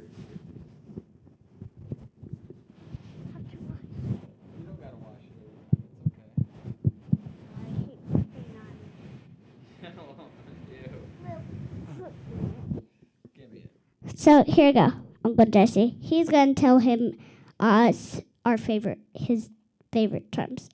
[4.65, 5.31] don't gotta wash it.
[5.77, 6.43] It's okay.
[7.63, 7.99] Give me it.
[14.15, 14.91] So here you go,
[15.23, 15.95] Uncle Jesse.
[16.01, 17.13] He's gonna tell him
[17.59, 19.49] us our favorite, his
[19.93, 20.69] favorite times.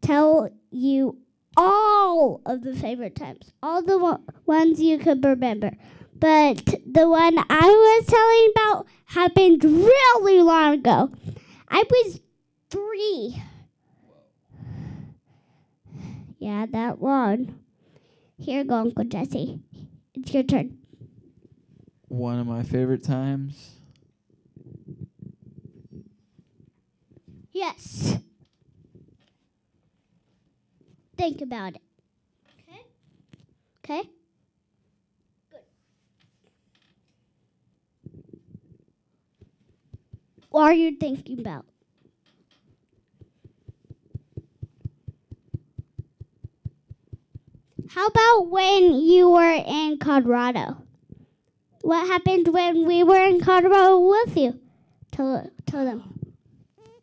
[0.00, 1.18] Tell you
[1.56, 5.72] all of the favorite times, all the one, ones you could remember.
[6.12, 7.68] But the one I
[8.00, 11.10] was telling about happened really long ago.
[11.68, 12.20] I was
[12.68, 13.42] three.
[16.38, 17.60] Yeah, that long.
[18.38, 19.60] Here you go, Uncle Jesse.
[20.14, 20.78] It's your turn.
[22.08, 23.72] One of my favorite times.
[27.52, 28.18] Yes.
[31.16, 31.82] Think about it.
[32.68, 32.82] Okay?
[33.78, 34.10] Okay?
[35.50, 35.60] Good.
[40.50, 41.64] What are you thinking about?
[47.90, 50.76] How about when you were in Colorado?
[51.82, 54.58] What happened when we were in Colorado with you?
[55.12, 56.02] Tell, tell them.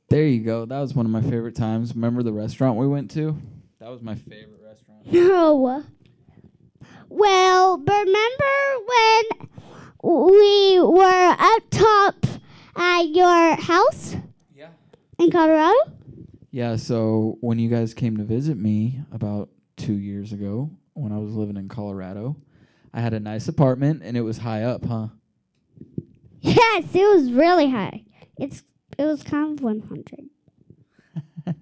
[0.09, 0.65] There you go.
[0.65, 1.95] That was one of my favorite times.
[1.95, 3.37] Remember the restaurant we went to?
[3.79, 5.01] That was my favorite restaurant.
[5.11, 5.83] No.
[7.09, 8.53] Well, remember
[8.87, 9.23] when
[10.03, 12.25] we were up top
[12.75, 14.15] at your house
[14.55, 14.69] Yeah.
[15.19, 15.77] in Colorado?
[16.51, 21.17] Yeah, so when you guys came to visit me about two years ago when I
[21.17, 22.37] was living in Colorado,
[22.93, 25.07] I had a nice apartment and it was high up, huh?
[26.41, 28.03] Yes, it was really high.
[28.37, 28.63] It's
[28.97, 30.29] it was kind of 100.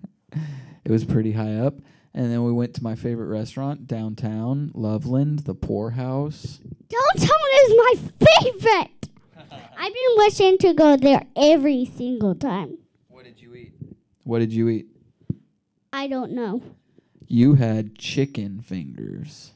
[0.84, 1.76] It was pretty high up.
[2.14, 6.60] And then we went to my favorite restaurant downtown, Loveland, the Pourhouse.
[6.90, 9.10] Downtown is my favorite.
[9.78, 12.78] I've been wishing to go there every single time.
[13.08, 13.74] What did you eat?
[14.24, 14.88] What did you eat?
[15.94, 16.62] I don't know.
[17.32, 19.54] You had chicken fingers.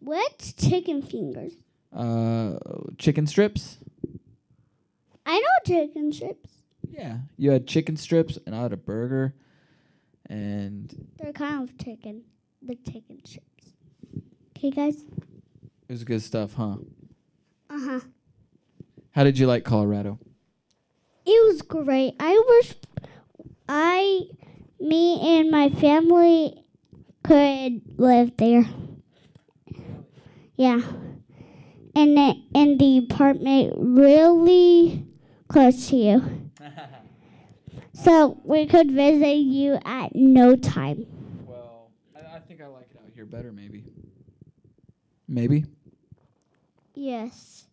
[0.00, 1.52] What's chicken fingers?
[1.94, 2.58] Uh,
[2.98, 3.78] chicken strips?
[5.24, 6.50] I know chicken strips.
[6.90, 7.18] Yeah.
[7.36, 9.36] You had chicken strips, and I had a burger.
[10.28, 12.24] And They're kind of chicken.
[12.62, 13.74] The chicken strips.
[14.56, 15.04] Okay, guys.
[15.88, 16.78] it was good stuff, huh?
[17.70, 18.00] Uh huh.
[19.12, 20.18] How did you like Colorado?
[21.24, 22.16] It was great.
[22.18, 22.74] I wish
[23.68, 24.22] I,
[24.80, 26.64] me and my family
[27.28, 28.64] could live there.
[30.56, 30.80] Yeah.
[31.94, 35.06] And the, and the apartment really
[35.48, 36.50] close to you.
[38.04, 41.04] So we could visit you at no time.
[41.44, 43.82] Well, I, I think I like it out here better, maybe.
[45.26, 45.64] Maybe.
[46.94, 47.64] Yes.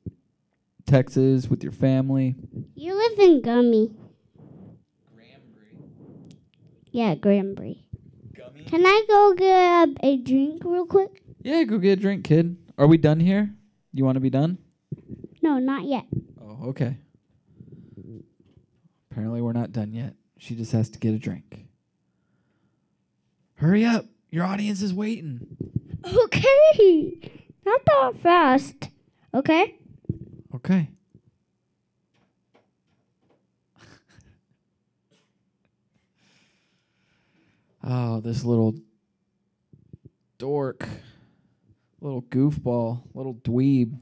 [0.87, 2.33] Texas with your family.
[2.73, 3.95] You live in Gummy.
[5.13, 5.77] Granbury.
[6.89, 7.84] Yeah, Granbury.
[8.45, 8.63] Gummy?
[8.65, 11.23] Can I go get a drink real quick?
[11.41, 12.57] Yeah, go get a drink, kid.
[12.77, 13.53] Are we done here?
[13.93, 14.57] You want to be done?
[15.41, 16.05] No, not yet.
[16.41, 16.97] Oh, okay.
[19.09, 20.15] Apparently, we're not done yet.
[20.37, 21.65] She just has to get a drink.
[23.55, 24.05] Hurry up.
[24.29, 25.57] Your audience is waiting.
[26.05, 27.19] Okay.
[27.65, 28.89] Not that fast.
[29.33, 29.79] Okay?
[30.53, 30.89] Okay.
[37.85, 38.75] Oh, this little
[40.37, 40.87] dork,
[42.01, 43.97] little goofball, little dweeb.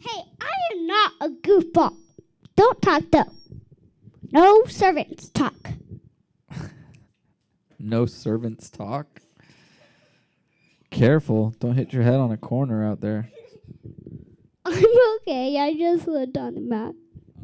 [0.00, 1.96] Hey, I am not a goofball.
[2.56, 3.32] Don't talk though.
[4.32, 5.70] No servants talk.
[7.80, 9.06] No servants talk.
[10.90, 13.30] Careful, don't hit your head on a corner out there.
[14.64, 14.84] I'm
[15.20, 15.56] okay.
[15.58, 16.94] I just slipped on the mat.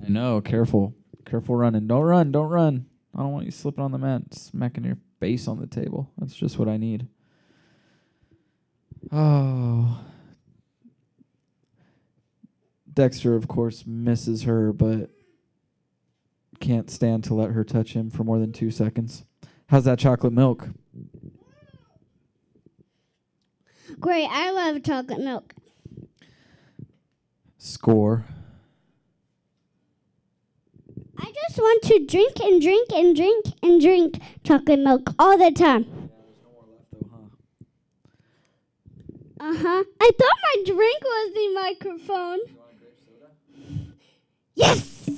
[0.04, 0.92] I know, careful.
[1.24, 1.86] Careful running.
[1.86, 2.86] Don't run, don't run.
[3.14, 6.10] I don't want you slipping on the mat, smacking your face on the table.
[6.18, 7.06] That's just what I need.
[9.12, 10.00] Oh.
[12.92, 15.10] Dexter, of course, misses her, but
[16.60, 19.24] can't stand to let her touch him for more than two seconds.
[19.66, 20.68] How's that chocolate milk?
[24.00, 24.28] Great.
[24.30, 25.54] I love chocolate milk.
[27.58, 28.24] Score.
[31.18, 35.50] I just want to drink and drink and drink and drink chocolate milk all the
[35.50, 36.10] time.
[39.40, 39.84] Uh huh.
[40.00, 42.38] I thought my drink was the microphone.
[44.54, 45.10] Yes!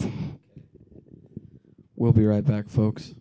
[1.94, 3.14] We'll be right back, folks.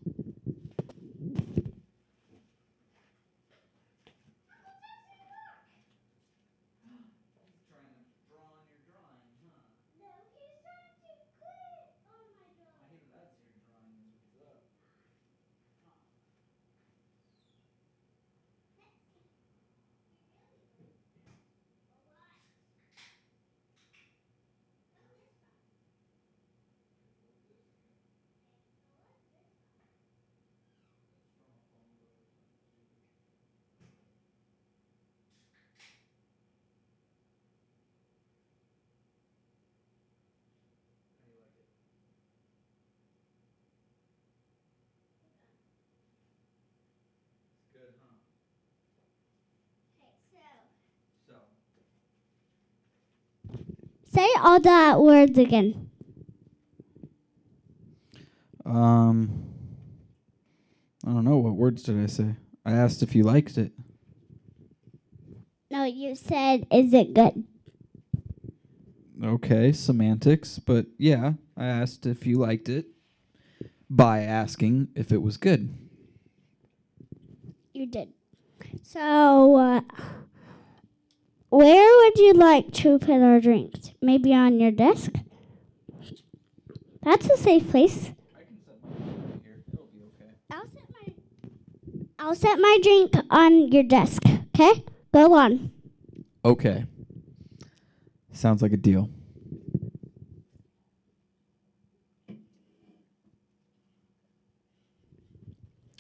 [54.15, 55.89] Say all the words again.
[58.65, 59.43] Um,
[61.05, 61.39] I don't know.
[61.39, 62.37] What words did I say?
[62.65, 63.73] I asked if you liked it.
[65.69, 67.43] No, you said, is it good?
[69.21, 72.85] Okay, semantics, but yeah, I asked if you liked it
[73.89, 75.77] by asking if it was good.
[77.73, 78.13] You did.
[78.81, 79.81] So, uh,
[81.55, 83.91] where would you like to put our drinks?
[84.01, 85.13] Maybe on your desk?
[87.01, 88.11] That's a safe place.
[88.35, 89.63] I can set my drink here.
[89.71, 90.31] It'll be okay.
[90.51, 91.13] I'll set my
[92.19, 94.23] I'll set my drink on your desk.
[94.53, 94.83] Okay?
[95.13, 95.71] Go on.
[96.43, 96.85] Okay.
[98.33, 99.09] Sounds like a deal.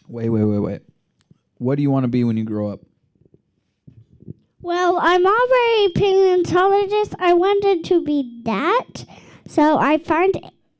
[0.07, 0.81] Wait, wait, wait, wait.
[1.59, 2.81] What do you want to be when you grow up?
[4.65, 7.13] Well, I'm already a paleontologist.
[7.19, 9.05] I wanted to be that.
[9.47, 10.39] So I found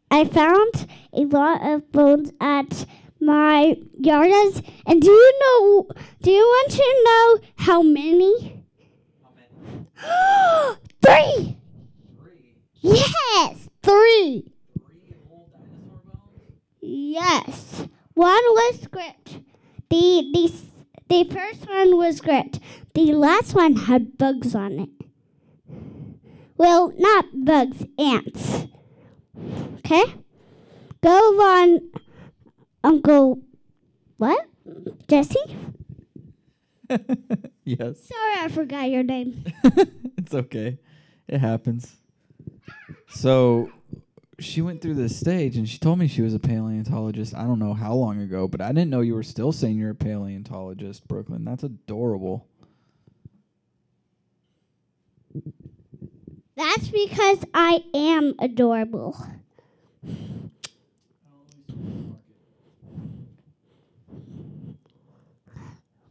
[0.10, 2.88] I found a lot of bones at
[3.20, 4.64] my yards.
[4.88, 5.88] And do you know
[6.24, 8.64] do you want to know how many?
[11.04, 11.56] Three!
[12.24, 12.56] Three.
[12.82, 13.70] Yes!
[13.84, 14.52] Three!
[14.80, 16.58] Three old dinosaur bones?
[16.82, 17.86] Yes.
[18.16, 19.42] One was script.
[19.92, 20.75] The the
[21.10, 22.60] the first one was script.
[22.94, 24.90] The last one had bugs on it.
[26.58, 28.68] Well, not bugs, ants.
[29.80, 30.16] Okay?
[31.02, 31.92] Go on,
[32.84, 33.40] Uncle.
[34.18, 34.48] What?
[35.08, 35.38] Jesse?
[37.64, 38.08] yes.
[38.08, 39.44] Sorry, I forgot your name.
[40.18, 40.80] it's okay.
[41.28, 41.98] It happens.
[43.10, 43.70] So
[44.40, 47.34] she went through this stage and she told me she was a paleontologist.
[47.36, 49.92] I don't know how long ago, but I didn't know you were still saying you're
[49.92, 51.46] a paleontologist, Brooklyn.
[51.46, 52.48] That's adorable.
[56.56, 59.18] That's because I am adorable.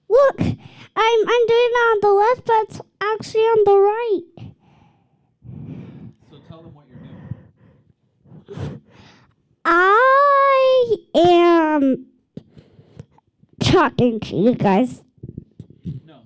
[0.08, 0.48] Look, I'm
[0.96, 4.22] I'm doing it on the left, but it's actually on the right.
[6.30, 7.34] So tell them what you're doing.
[9.64, 12.06] I am
[13.60, 15.02] talking to you guys.
[16.06, 16.20] No.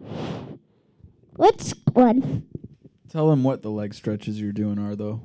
[1.36, 2.46] What's one?
[3.10, 5.22] Tell them what the leg stretches you're doing are, though.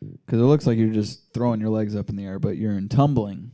[0.00, 2.72] Because it looks like you're just throwing your legs up in the air, but you're
[2.72, 3.52] in tumbling.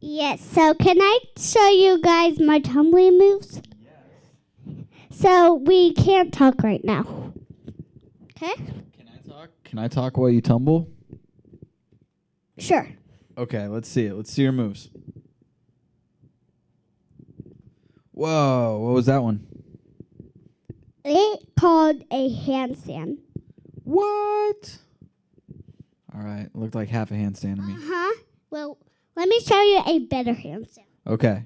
[0.00, 0.40] Yes.
[0.40, 3.60] So can I show you guys my tumbling moves?
[3.80, 4.84] Yes.
[5.10, 7.32] So we can't talk right now.
[8.36, 8.54] Okay.
[8.54, 9.50] Can I talk?
[9.64, 10.88] Can I talk while you tumble?
[12.58, 12.88] Sure.
[13.36, 14.14] Okay, let's see it.
[14.14, 14.90] Let's see your moves.
[18.12, 19.46] Whoa, what was that one?
[21.04, 23.18] It called a handstand.
[23.84, 24.78] What?
[26.14, 27.74] All right, looked like half a handstand to me.
[27.74, 28.14] Uh huh.
[28.50, 28.78] Well,
[29.14, 30.86] let me show you a better handstand.
[31.06, 31.44] Okay,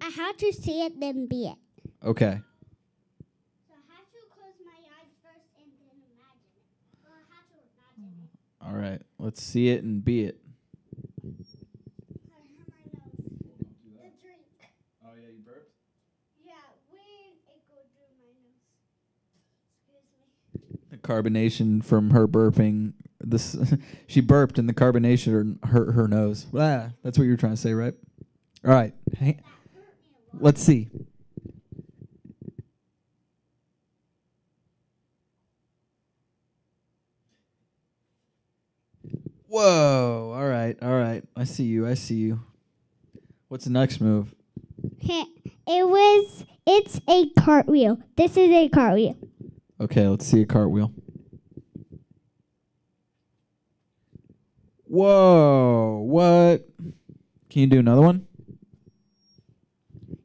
[0.00, 1.58] I have to see it, then be it.
[2.02, 2.40] okay.
[3.68, 6.64] So I have to close my eyes first and then imagine.
[7.04, 7.58] Well, I have to
[8.00, 8.28] imagine.
[8.62, 10.40] All right, let's see it and be it.
[11.22, 11.34] I have
[12.68, 13.12] my nose.
[13.84, 14.40] The drink.
[15.04, 15.70] Oh yeah, you burped.
[16.44, 16.52] Yeah,
[16.90, 18.60] when it goes through my nose.
[19.84, 20.90] Excuse me.
[20.90, 22.94] The carbonation from her burping.
[23.22, 23.56] This
[24.06, 26.46] she burped and the carbonation hurt her nose.
[26.56, 27.94] Ah, that's what you were trying to say, right?
[28.64, 29.40] All right, hang-
[30.38, 30.88] let's see.
[39.60, 40.32] Whoa!
[40.34, 41.22] All right, all right.
[41.36, 41.86] I see you.
[41.86, 42.40] I see you.
[43.48, 44.34] What's the next move?
[45.02, 45.28] It
[45.66, 46.46] was.
[46.66, 47.98] It's a cartwheel.
[48.16, 49.18] This is a cartwheel.
[49.78, 50.94] Okay, let's see a cartwheel.
[54.84, 56.04] Whoa!
[56.06, 56.66] What?
[57.50, 58.26] Can you do another one?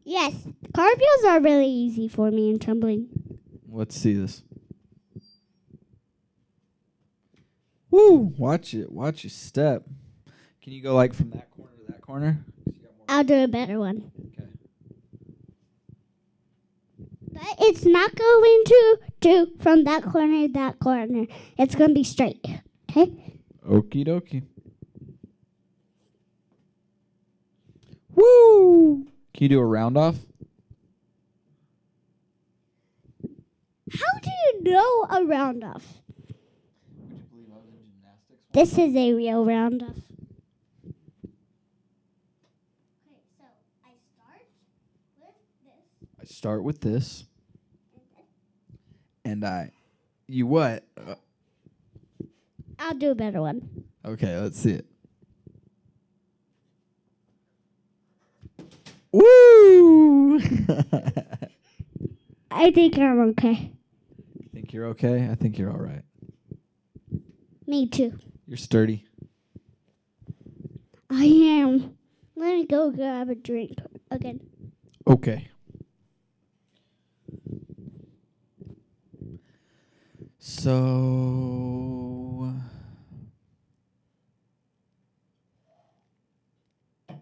[0.06, 0.34] Yes,
[0.74, 3.10] cartwheels are really easy for me in tumbling.
[3.68, 4.44] Let's see this.
[7.96, 8.34] Woo!
[8.38, 8.92] Watch it.
[8.92, 9.86] Watch your step.
[10.62, 12.46] Can you go like from that corner to that corner?
[13.08, 14.12] I'll do a better one.
[14.20, 14.50] Okay.
[17.32, 21.28] But it's not going to do from that corner to that corner.
[21.58, 22.46] It's going to be straight.
[22.90, 23.40] Okay?
[23.66, 24.44] Okie dokie.
[28.14, 29.06] Woo!
[29.34, 30.18] Can you do a round off?
[33.94, 36.02] How do you know a round off?
[36.98, 38.45] Would you believe I was in gymnastics?
[38.56, 39.90] This is a real round off.
[39.90, 40.00] Okay,
[43.38, 43.44] so
[43.84, 44.24] I start
[45.20, 45.76] with this.
[46.22, 47.26] I start with this,
[49.26, 49.74] and I,
[50.30, 50.86] you what?
[50.98, 51.16] Uh,
[52.80, 53.84] I'll do a better one.
[54.06, 54.86] okay, let's see it.
[59.12, 60.40] Woo!
[62.52, 63.74] I think I'm okay.
[64.54, 65.28] think you're okay?
[65.30, 66.04] I think you're all right.
[67.68, 68.18] Me too.
[68.56, 69.04] You're sturdy.
[71.10, 71.98] I am.
[72.38, 73.80] Let me go grab a drink
[74.10, 74.40] again.
[75.06, 75.50] Okay.
[80.40, 80.64] So.
[87.10, 87.16] Do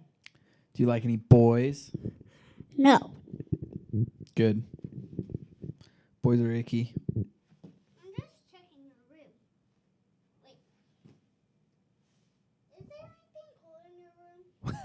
[0.75, 1.89] you like any boys?
[2.77, 3.15] No.
[4.36, 4.61] Good.
[6.21, 6.93] Boys are icky.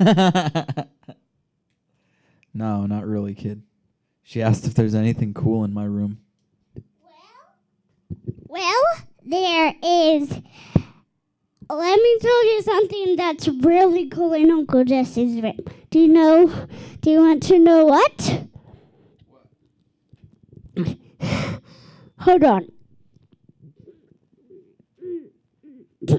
[2.55, 3.62] no, not really, kid.
[4.22, 6.18] She asked if there's anything cool in my room.
[8.46, 8.84] Well,
[9.24, 10.30] there is.
[11.70, 15.59] Let me tell you something that's really cool in Uncle Jesse's room.
[15.90, 16.66] Do you know?
[17.03, 18.44] Do you want to know what?
[22.20, 22.68] Hold on.
[26.09, 26.18] I'm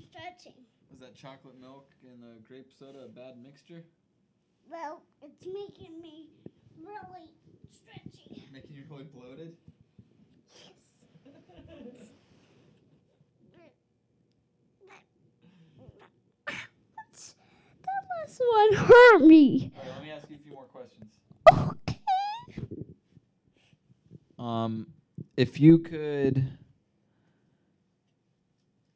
[0.00, 0.54] stretching.
[0.90, 3.82] Was that chocolate milk and the grape soda a bad mixture?
[4.70, 6.28] Well, it's making me
[6.80, 7.32] really
[7.72, 8.46] stretchy.
[8.52, 9.56] Making you really bloated?
[16.46, 19.72] That last one hurt me.
[19.76, 21.10] Alright, let me ask you a few more questions.
[21.50, 21.98] Okay.
[24.38, 24.86] Um,
[25.36, 26.46] if you could,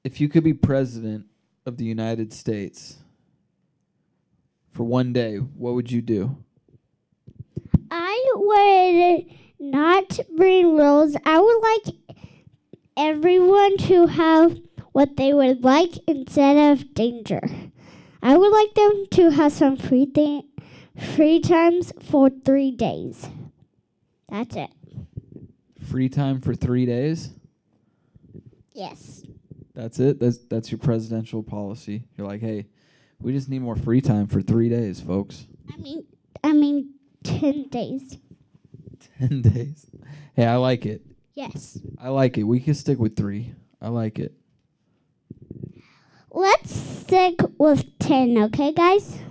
[0.05, 1.27] if you could be president
[1.64, 2.96] of the United States
[4.72, 6.36] for one day, what would you do?
[7.90, 9.26] I would
[9.60, 11.14] not bring rules.
[11.26, 11.94] I would like
[12.96, 14.58] everyone to have
[14.92, 17.42] what they would like instead of danger.
[18.22, 20.44] I would like them to have some free thing,
[21.14, 23.28] free times for three days.
[24.28, 24.70] That's it.
[25.90, 27.30] Free time for three days.
[28.72, 29.22] Yes.
[29.75, 30.20] That's it.
[30.20, 32.05] That's that's your presidential policy.
[32.16, 32.66] You're like, hey,
[33.20, 35.47] we just need more free time for three days, folks.
[35.73, 36.05] I mean,
[36.45, 36.95] I mean,
[37.25, 38.18] ten days.
[39.18, 39.87] Ten days.
[40.35, 41.03] Hey, I like it.
[41.35, 41.79] Yes.
[41.99, 42.43] I like it.
[42.43, 43.55] We can stick with three.
[43.81, 44.35] I like it.
[46.31, 49.18] Let's stick with ten, okay, guys?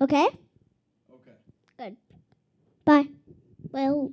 [0.00, 0.26] Okay.
[0.26, 1.36] Okay.
[1.78, 1.96] Good.
[2.84, 3.06] Bye.
[3.70, 4.10] Well,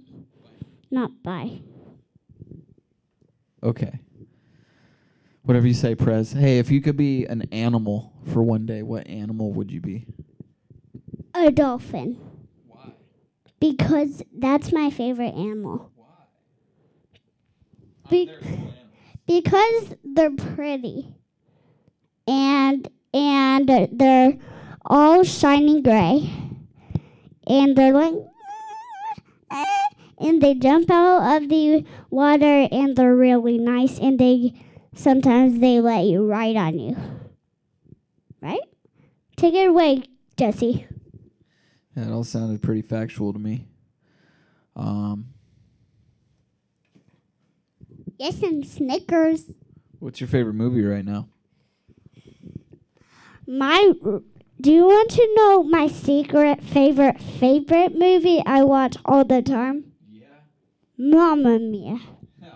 [0.92, 1.60] not bye.
[3.64, 4.00] Okay.
[5.52, 6.32] Whatever you say, Prez.
[6.32, 10.06] Hey, if you could be an animal for one day, what animal would you be?
[11.36, 12.18] A dolphin.
[12.68, 12.94] Why?
[13.60, 15.92] Because that's my favorite animal.
[15.98, 16.06] Why?
[18.10, 18.32] Be-
[19.28, 21.14] Because they're pretty.
[22.26, 24.38] And and they're
[24.86, 26.32] all shiny gray.
[27.46, 28.14] And they're like
[30.18, 34.54] and they jump out of the water and they're really nice and they
[34.94, 36.98] sometimes they let you ride on you.
[38.42, 38.60] Right?
[39.38, 40.04] Take it away,
[40.38, 40.88] Jesse.
[41.96, 43.68] It all sounded pretty factual to me.
[44.76, 45.28] Um,
[48.18, 49.46] Yes, and Snickers.
[50.00, 51.28] what's your favorite movie right now?
[53.48, 53.94] My
[54.62, 59.94] do you want to know my secret favorite favorite movie I watch all the time?
[60.12, 60.28] Yeah.
[61.00, 61.98] Mamma Mia.
[62.40, 62.52] No.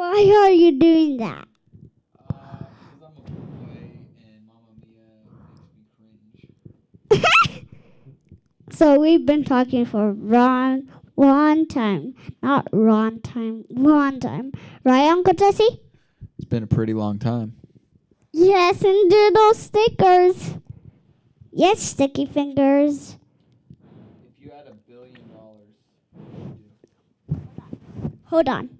[0.00, 1.46] Why are you doing that?
[2.16, 3.90] Uh, because I'm a boy
[4.24, 5.04] and Mamma Mia
[5.76, 6.48] makes me
[7.10, 7.66] cringe.
[8.72, 10.88] So we've been talking for long,
[11.18, 12.14] long time.
[12.42, 14.52] Not long time, long time.
[14.84, 15.82] Right, Uncle Jesse?
[16.38, 17.56] It's been a pretty long time.
[18.32, 20.54] Yes, and doodle stickers.
[21.52, 23.18] Yes, sticky fingers.
[24.38, 25.68] If you had a billion dollars,
[27.26, 27.36] what
[28.00, 28.18] would?
[28.24, 28.79] Hold on.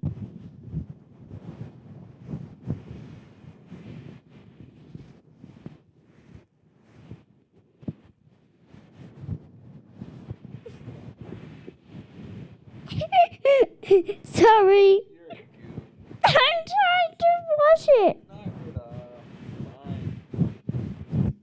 [14.23, 15.01] Sorry.
[15.01, 15.81] You're a goof.
[16.25, 17.25] I'm trying to
[17.57, 18.17] wash it.
[18.29, 19.83] Knock it off.
[19.83, 21.35] Fine.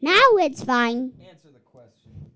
[0.00, 1.12] Now it's fine.
[1.28, 2.30] Answer the question.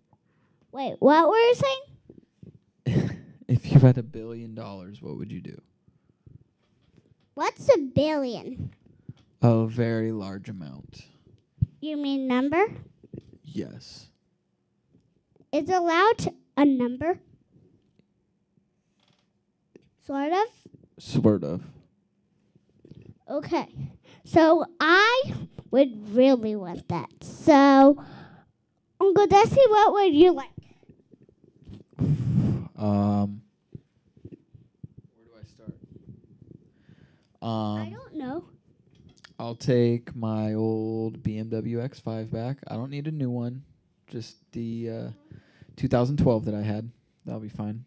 [0.73, 3.11] Wait, what were you saying?
[3.49, 5.61] if you had a billion dollars, what would you do?
[7.35, 8.73] What's a billion?
[9.41, 11.07] A very large amount.
[11.81, 12.65] You mean number?
[13.43, 14.09] Yes.
[15.51, 17.19] Is allowed a number?
[20.05, 20.47] Sort of.
[20.99, 21.63] Sort of.
[23.31, 23.69] Okay.
[24.25, 25.33] So I
[25.71, 27.11] would really want that.
[27.23, 28.03] So,
[29.01, 30.49] Uncle Desi, what would you like?
[32.77, 33.43] Um.
[35.15, 35.73] Where do I start?
[37.41, 38.45] Um, I don't know.
[39.39, 42.59] I'll take my old BMW X5 back.
[42.69, 43.63] I don't need a new one.
[44.09, 45.09] Just the uh,
[45.77, 46.91] 2012 that I had.
[47.25, 47.85] That'll be fine.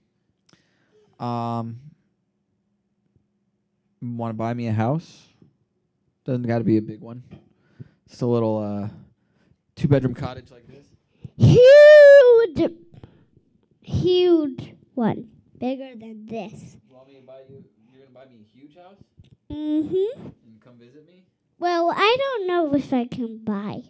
[1.19, 1.79] Um,
[4.13, 5.23] Want to buy me a house?
[6.25, 7.23] Doesn't got to be a big one.
[8.07, 8.89] Just a little uh,
[9.75, 10.85] two bedroom cottage like this.
[11.37, 12.71] Huge,
[13.81, 15.27] huge one,
[15.57, 16.77] bigger than this.
[16.87, 17.63] You want me to buy you?
[17.91, 18.97] You're gonna buy me a huge house
[19.51, 20.15] Mm Mhm.
[20.45, 21.23] and come visit me?
[21.59, 23.83] Well, I don't know if I can buy.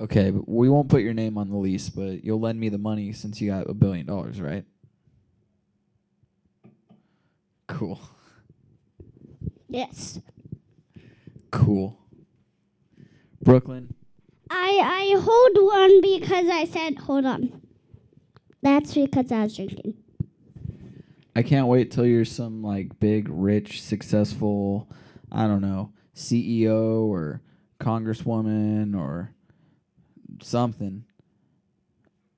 [0.00, 2.78] Okay, but we won't put your name on the lease, but you'll lend me the
[2.78, 4.64] money since you got a billion dollars, right?
[7.68, 8.00] Cool.
[9.72, 10.20] Yes.
[11.50, 11.98] Cool.
[13.42, 13.94] Brooklyn,
[14.50, 17.62] I I hold one because I said hold on.
[18.62, 19.94] That's because I was drinking.
[21.34, 24.90] I can't wait till you're some like big, rich, successful,
[25.32, 27.40] I don't know, CEO or
[27.80, 29.34] congresswoman or
[30.42, 31.04] something.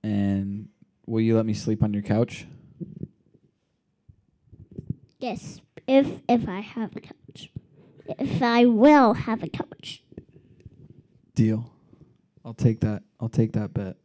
[0.05, 0.69] And
[1.07, 2.47] will you let me sleep on your couch?
[5.19, 7.51] Yes, if if I have a couch.
[8.19, 10.03] If I will have a couch.
[11.35, 11.73] Deal.
[12.45, 13.03] I'll take that.
[13.19, 13.97] I'll take that bet.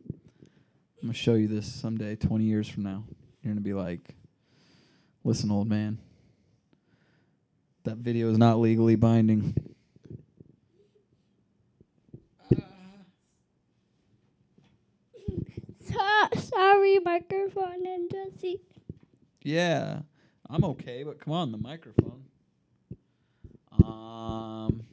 [1.01, 3.03] I'm gonna show you this someday, 20 years from now.
[3.41, 4.15] You're gonna be like,
[5.23, 5.99] "Listen, old man,
[7.83, 9.55] that video is not legally binding."
[15.79, 15.97] So,
[16.37, 18.61] sorry, microphone and Jesse.
[19.41, 20.01] Yeah,
[20.49, 22.23] I'm okay, but come on, the microphone.
[23.83, 24.83] Um,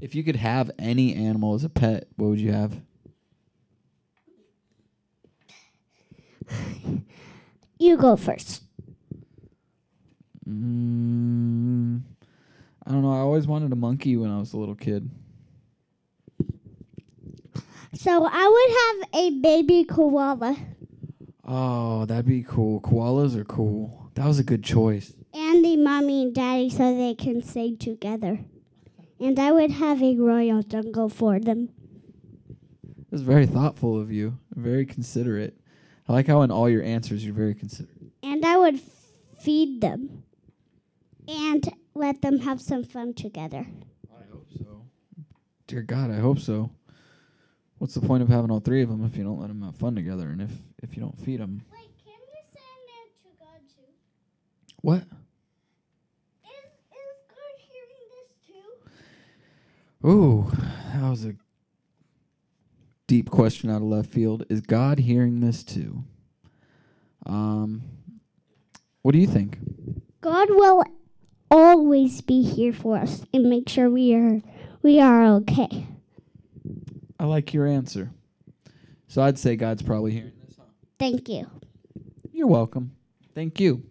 [0.00, 2.80] if you could have any animal as a pet, what would you have?
[7.78, 8.62] You go first.
[10.48, 12.00] Mm,
[12.86, 13.12] I don't know.
[13.12, 15.10] I always wanted a monkey when I was a little kid.
[17.92, 20.56] So I would have a baby koala
[21.46, 22.80] Oh, that'd be cool.
[22.80, 24.10] Koalas are cool.
[24.14, 25.12] That was a good choice.
[25.32, 28.40] and the mommy and daddy so they can stay together.
[29.20, 31.68] And I would have a royal jungle for them.
[32.50, 34.38] It was very thoughtful of you.
[34.54, 35.56] Very considerate.
[36.08, 38.12] I like how in all your answers you're very considerate.
[38.22, 38.80] And I would
[39.38, 40.24] feed them
[41.28, 43.66] and let them have some fun together.
[44.12, 44.82] I hope so.
[45.66, 46.70] Dear God, I hope so.
[47.78, 49.76] What's the point of having all three of them if you don't let them have
[49.76, 50.50] fun together and if
[50.82, 51.62] if you don't feed them?
[51.72, 53.92] Wait, can you send it to God too?
[54.82, 55.02] What?
[56.44, 58.30] Is, is God hearing this
[60.02, 60.08] too?
[60.08, 60.52] Ooh,
[60.94, 61.34] that was a
[63.06, 64.44] deep question out of left field.
[64.48, 66.04] Is God hearing this too?
[67.24, 67.82] Um,
[69.02, 69.58] what do you think?
[70.20, 70.82] God will
[71.50, 74.42] always be here for us and make sure we are
[74.82, 75.86] we are okay.
[77.18, 78.10] I like your answer.
[79.08, 80.32] So I'd say God's probably hearing?
[80.98, 81.46] Thank you.
[82.32, 82.92] You're welcome.
[83.34, 83.82] Thank you.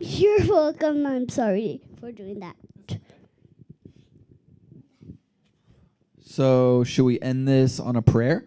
[0.00, 1.06] You're welcome.
[1.06, 2.56] I'm sorry for doing that.
[6.20, 8.44] So should we end this on a prayer?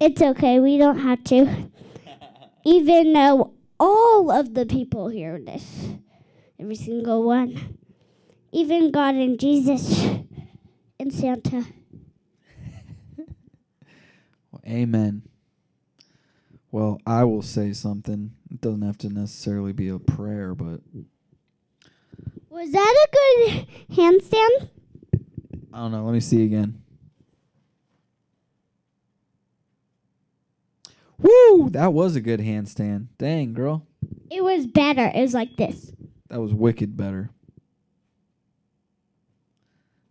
[0.00, 0.60] It's okay.
[0.60, 1.70] We don't have to.
[2.64, 5.88] Even though all of the people hear this,
[6.58, 7.78] every single one,
[8.52, 10.04] even God and Jesus
[10.98, 11.64] and Santa.
[13.16, 15.22] Well, amen.
[16.70, 18.32] Well, I will say something.
[18.50, 20.80] It doesn't have to necessarily be a prayer, but
[22.50, 23.66] Was that a good
[23.96, 24.68] handstand?
[25.72, 26.04] I don't know.
[26.04, 26.82] Let me see again.
[31.18, 31.70] Woo!
[31.70, 33.08] That was a good handstand.
[33.18, 33.86] Dang, girl.
[34.30, 35.10] It was better.
[35.14, 35.92] It was like this.
[36.28, 37.30] That was wicked better.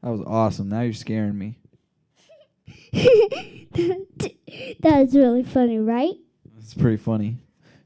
[0.06, 0.70] That was awesome.
[0.70, 1.58] Now you're scaring me.
[2.94, 6.14] that was really funny, right?
[6.60, 7.38] It's pretty funny.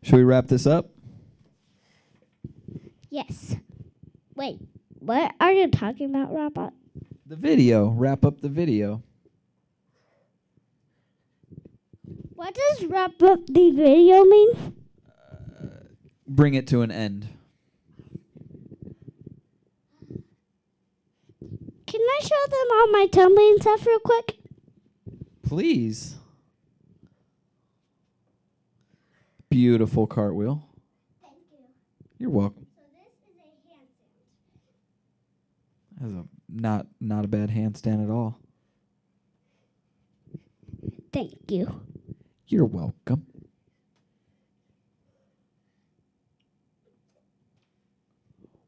[0.04, 0.90] Should we wrap this up?
[3.10, 3.56] Yes.
[4.36, 4.60] Wait,
[5.00, 6.74] what are you talking about, Robot?
[7.26, 7.88] The video.
[7.88, 9.02] Wrap up the video.
[12.36, 14.74] What does wrap up the video mean?
[15.58, 15.68] Uh,
[16.28, 17.30] bring it to an end.
[22.00, 24.38] Can I show them all my tumbling stuff real quick?
[25.46, 26.16] Please.
[29.50, 30.64] Beautiful cartwheel.
[31.22, 31.58] Thank you.
[32.18, 32.68] You're welcome.
[32.74, 33.36] So this is
[36.00, 36.14] a handstand.
[36.14, 38.40] That's a not not a bad handstand at all.
[41.12, 41.82] Thank you.
[42.48, 43.26] You're welcome.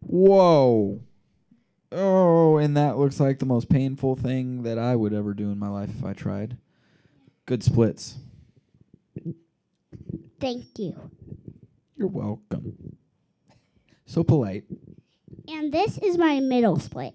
[0.02, 1.00] Whoa.
[1.92, 5.60] Oh, and that looks like the most painful thing that I would ever do in
[5.60, 6.58] my life if I tried.
[7.46, 8.18] Good splits.
[10.40, 11.12] Thank you.
[11.98, 12.98] You're welcome.
[14.06, 14.64] So polite.
[15.48, 17.14] And this is my middle split.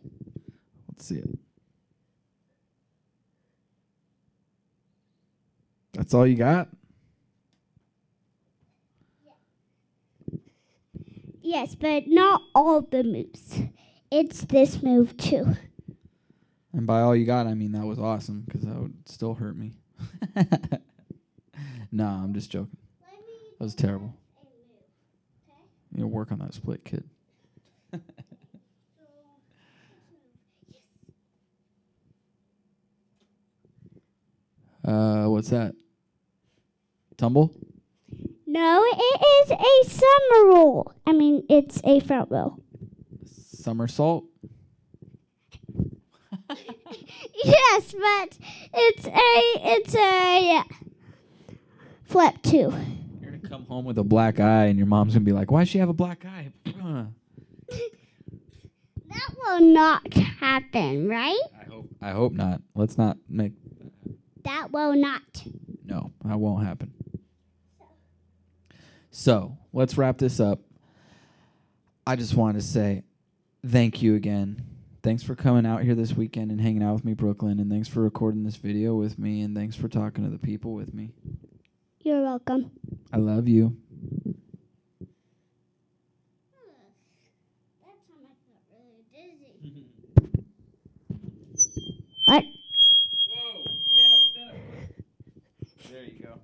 [0.88, 1.38] Let's see it.
[5.94, 6.68] That's all you got?
[11.40, 13.60] Yes, but not all the moves.
[14.10, 15.56] It's this move too.
[16.72, 19.56] And by all you got, I mean that was awesome because that would still hurt
[19.56, 19.72] me.
[21.90, 22.76] nah, I'm just joking.
[23.58, 24.14] That was terrible.
[25.94, 27.04] You know, work on that split, kid.
[34.84, 35.74] uh, what's that?
[37.16, 37.54] Tumble?
[38.46, 40.92] No, it is a summer roll.
[41.06, 42.58] I mean, it's a front roll.
[43.66, 44.24] Somersault?
[46.48, 48.38] yes, but
[48.72, 50.62] it's a it's a
[52.04, 52.72] flip too.
[53.20, 55.62] You're gonna come home with a black eye, and your mom's gonna be like, "Why
[55.62, 56.52] does she have a black eye?"
[59.08, 61.40] That will not happen, right?
[61.60, 61.88] I hope.
[62.00, 62.62] I hope not.
[62.76, 63.52] Let's not make.
[64.44, 65.44] That will not.
[65.84, 66.92] No, that won't happen.
[69.10, 70.60] So let's wrap this up.
[72.06, 73.02] I just want to say
[73.68, 74.62] thank you again.
[75.02, 77.60] Thanks for coming out here this weekend and hanging out with me, Brooklyn.
[77.60, 79.42] And thanks for recording this video with me.
[79.42, 81.14] And thanks for talking to the people with me.
[82.02, 82.70] You're welcome.
[83.12, 83.76] I love you.
[92.26, 92.42] What?
[93.28, 93.64] Whoa!
[93.86, 94.56] Stand up, stand up.
[95.88, 96.40] There you go.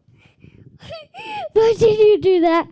[1.53, 2.69] Why did you do that?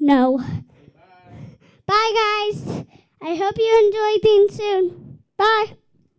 [0.00, 0.38] No.
[1.86, 2.84] Bye, guys.
[3.22, 5.18] I hope you enjoy being soon.
[5.36, 5.76] Bye.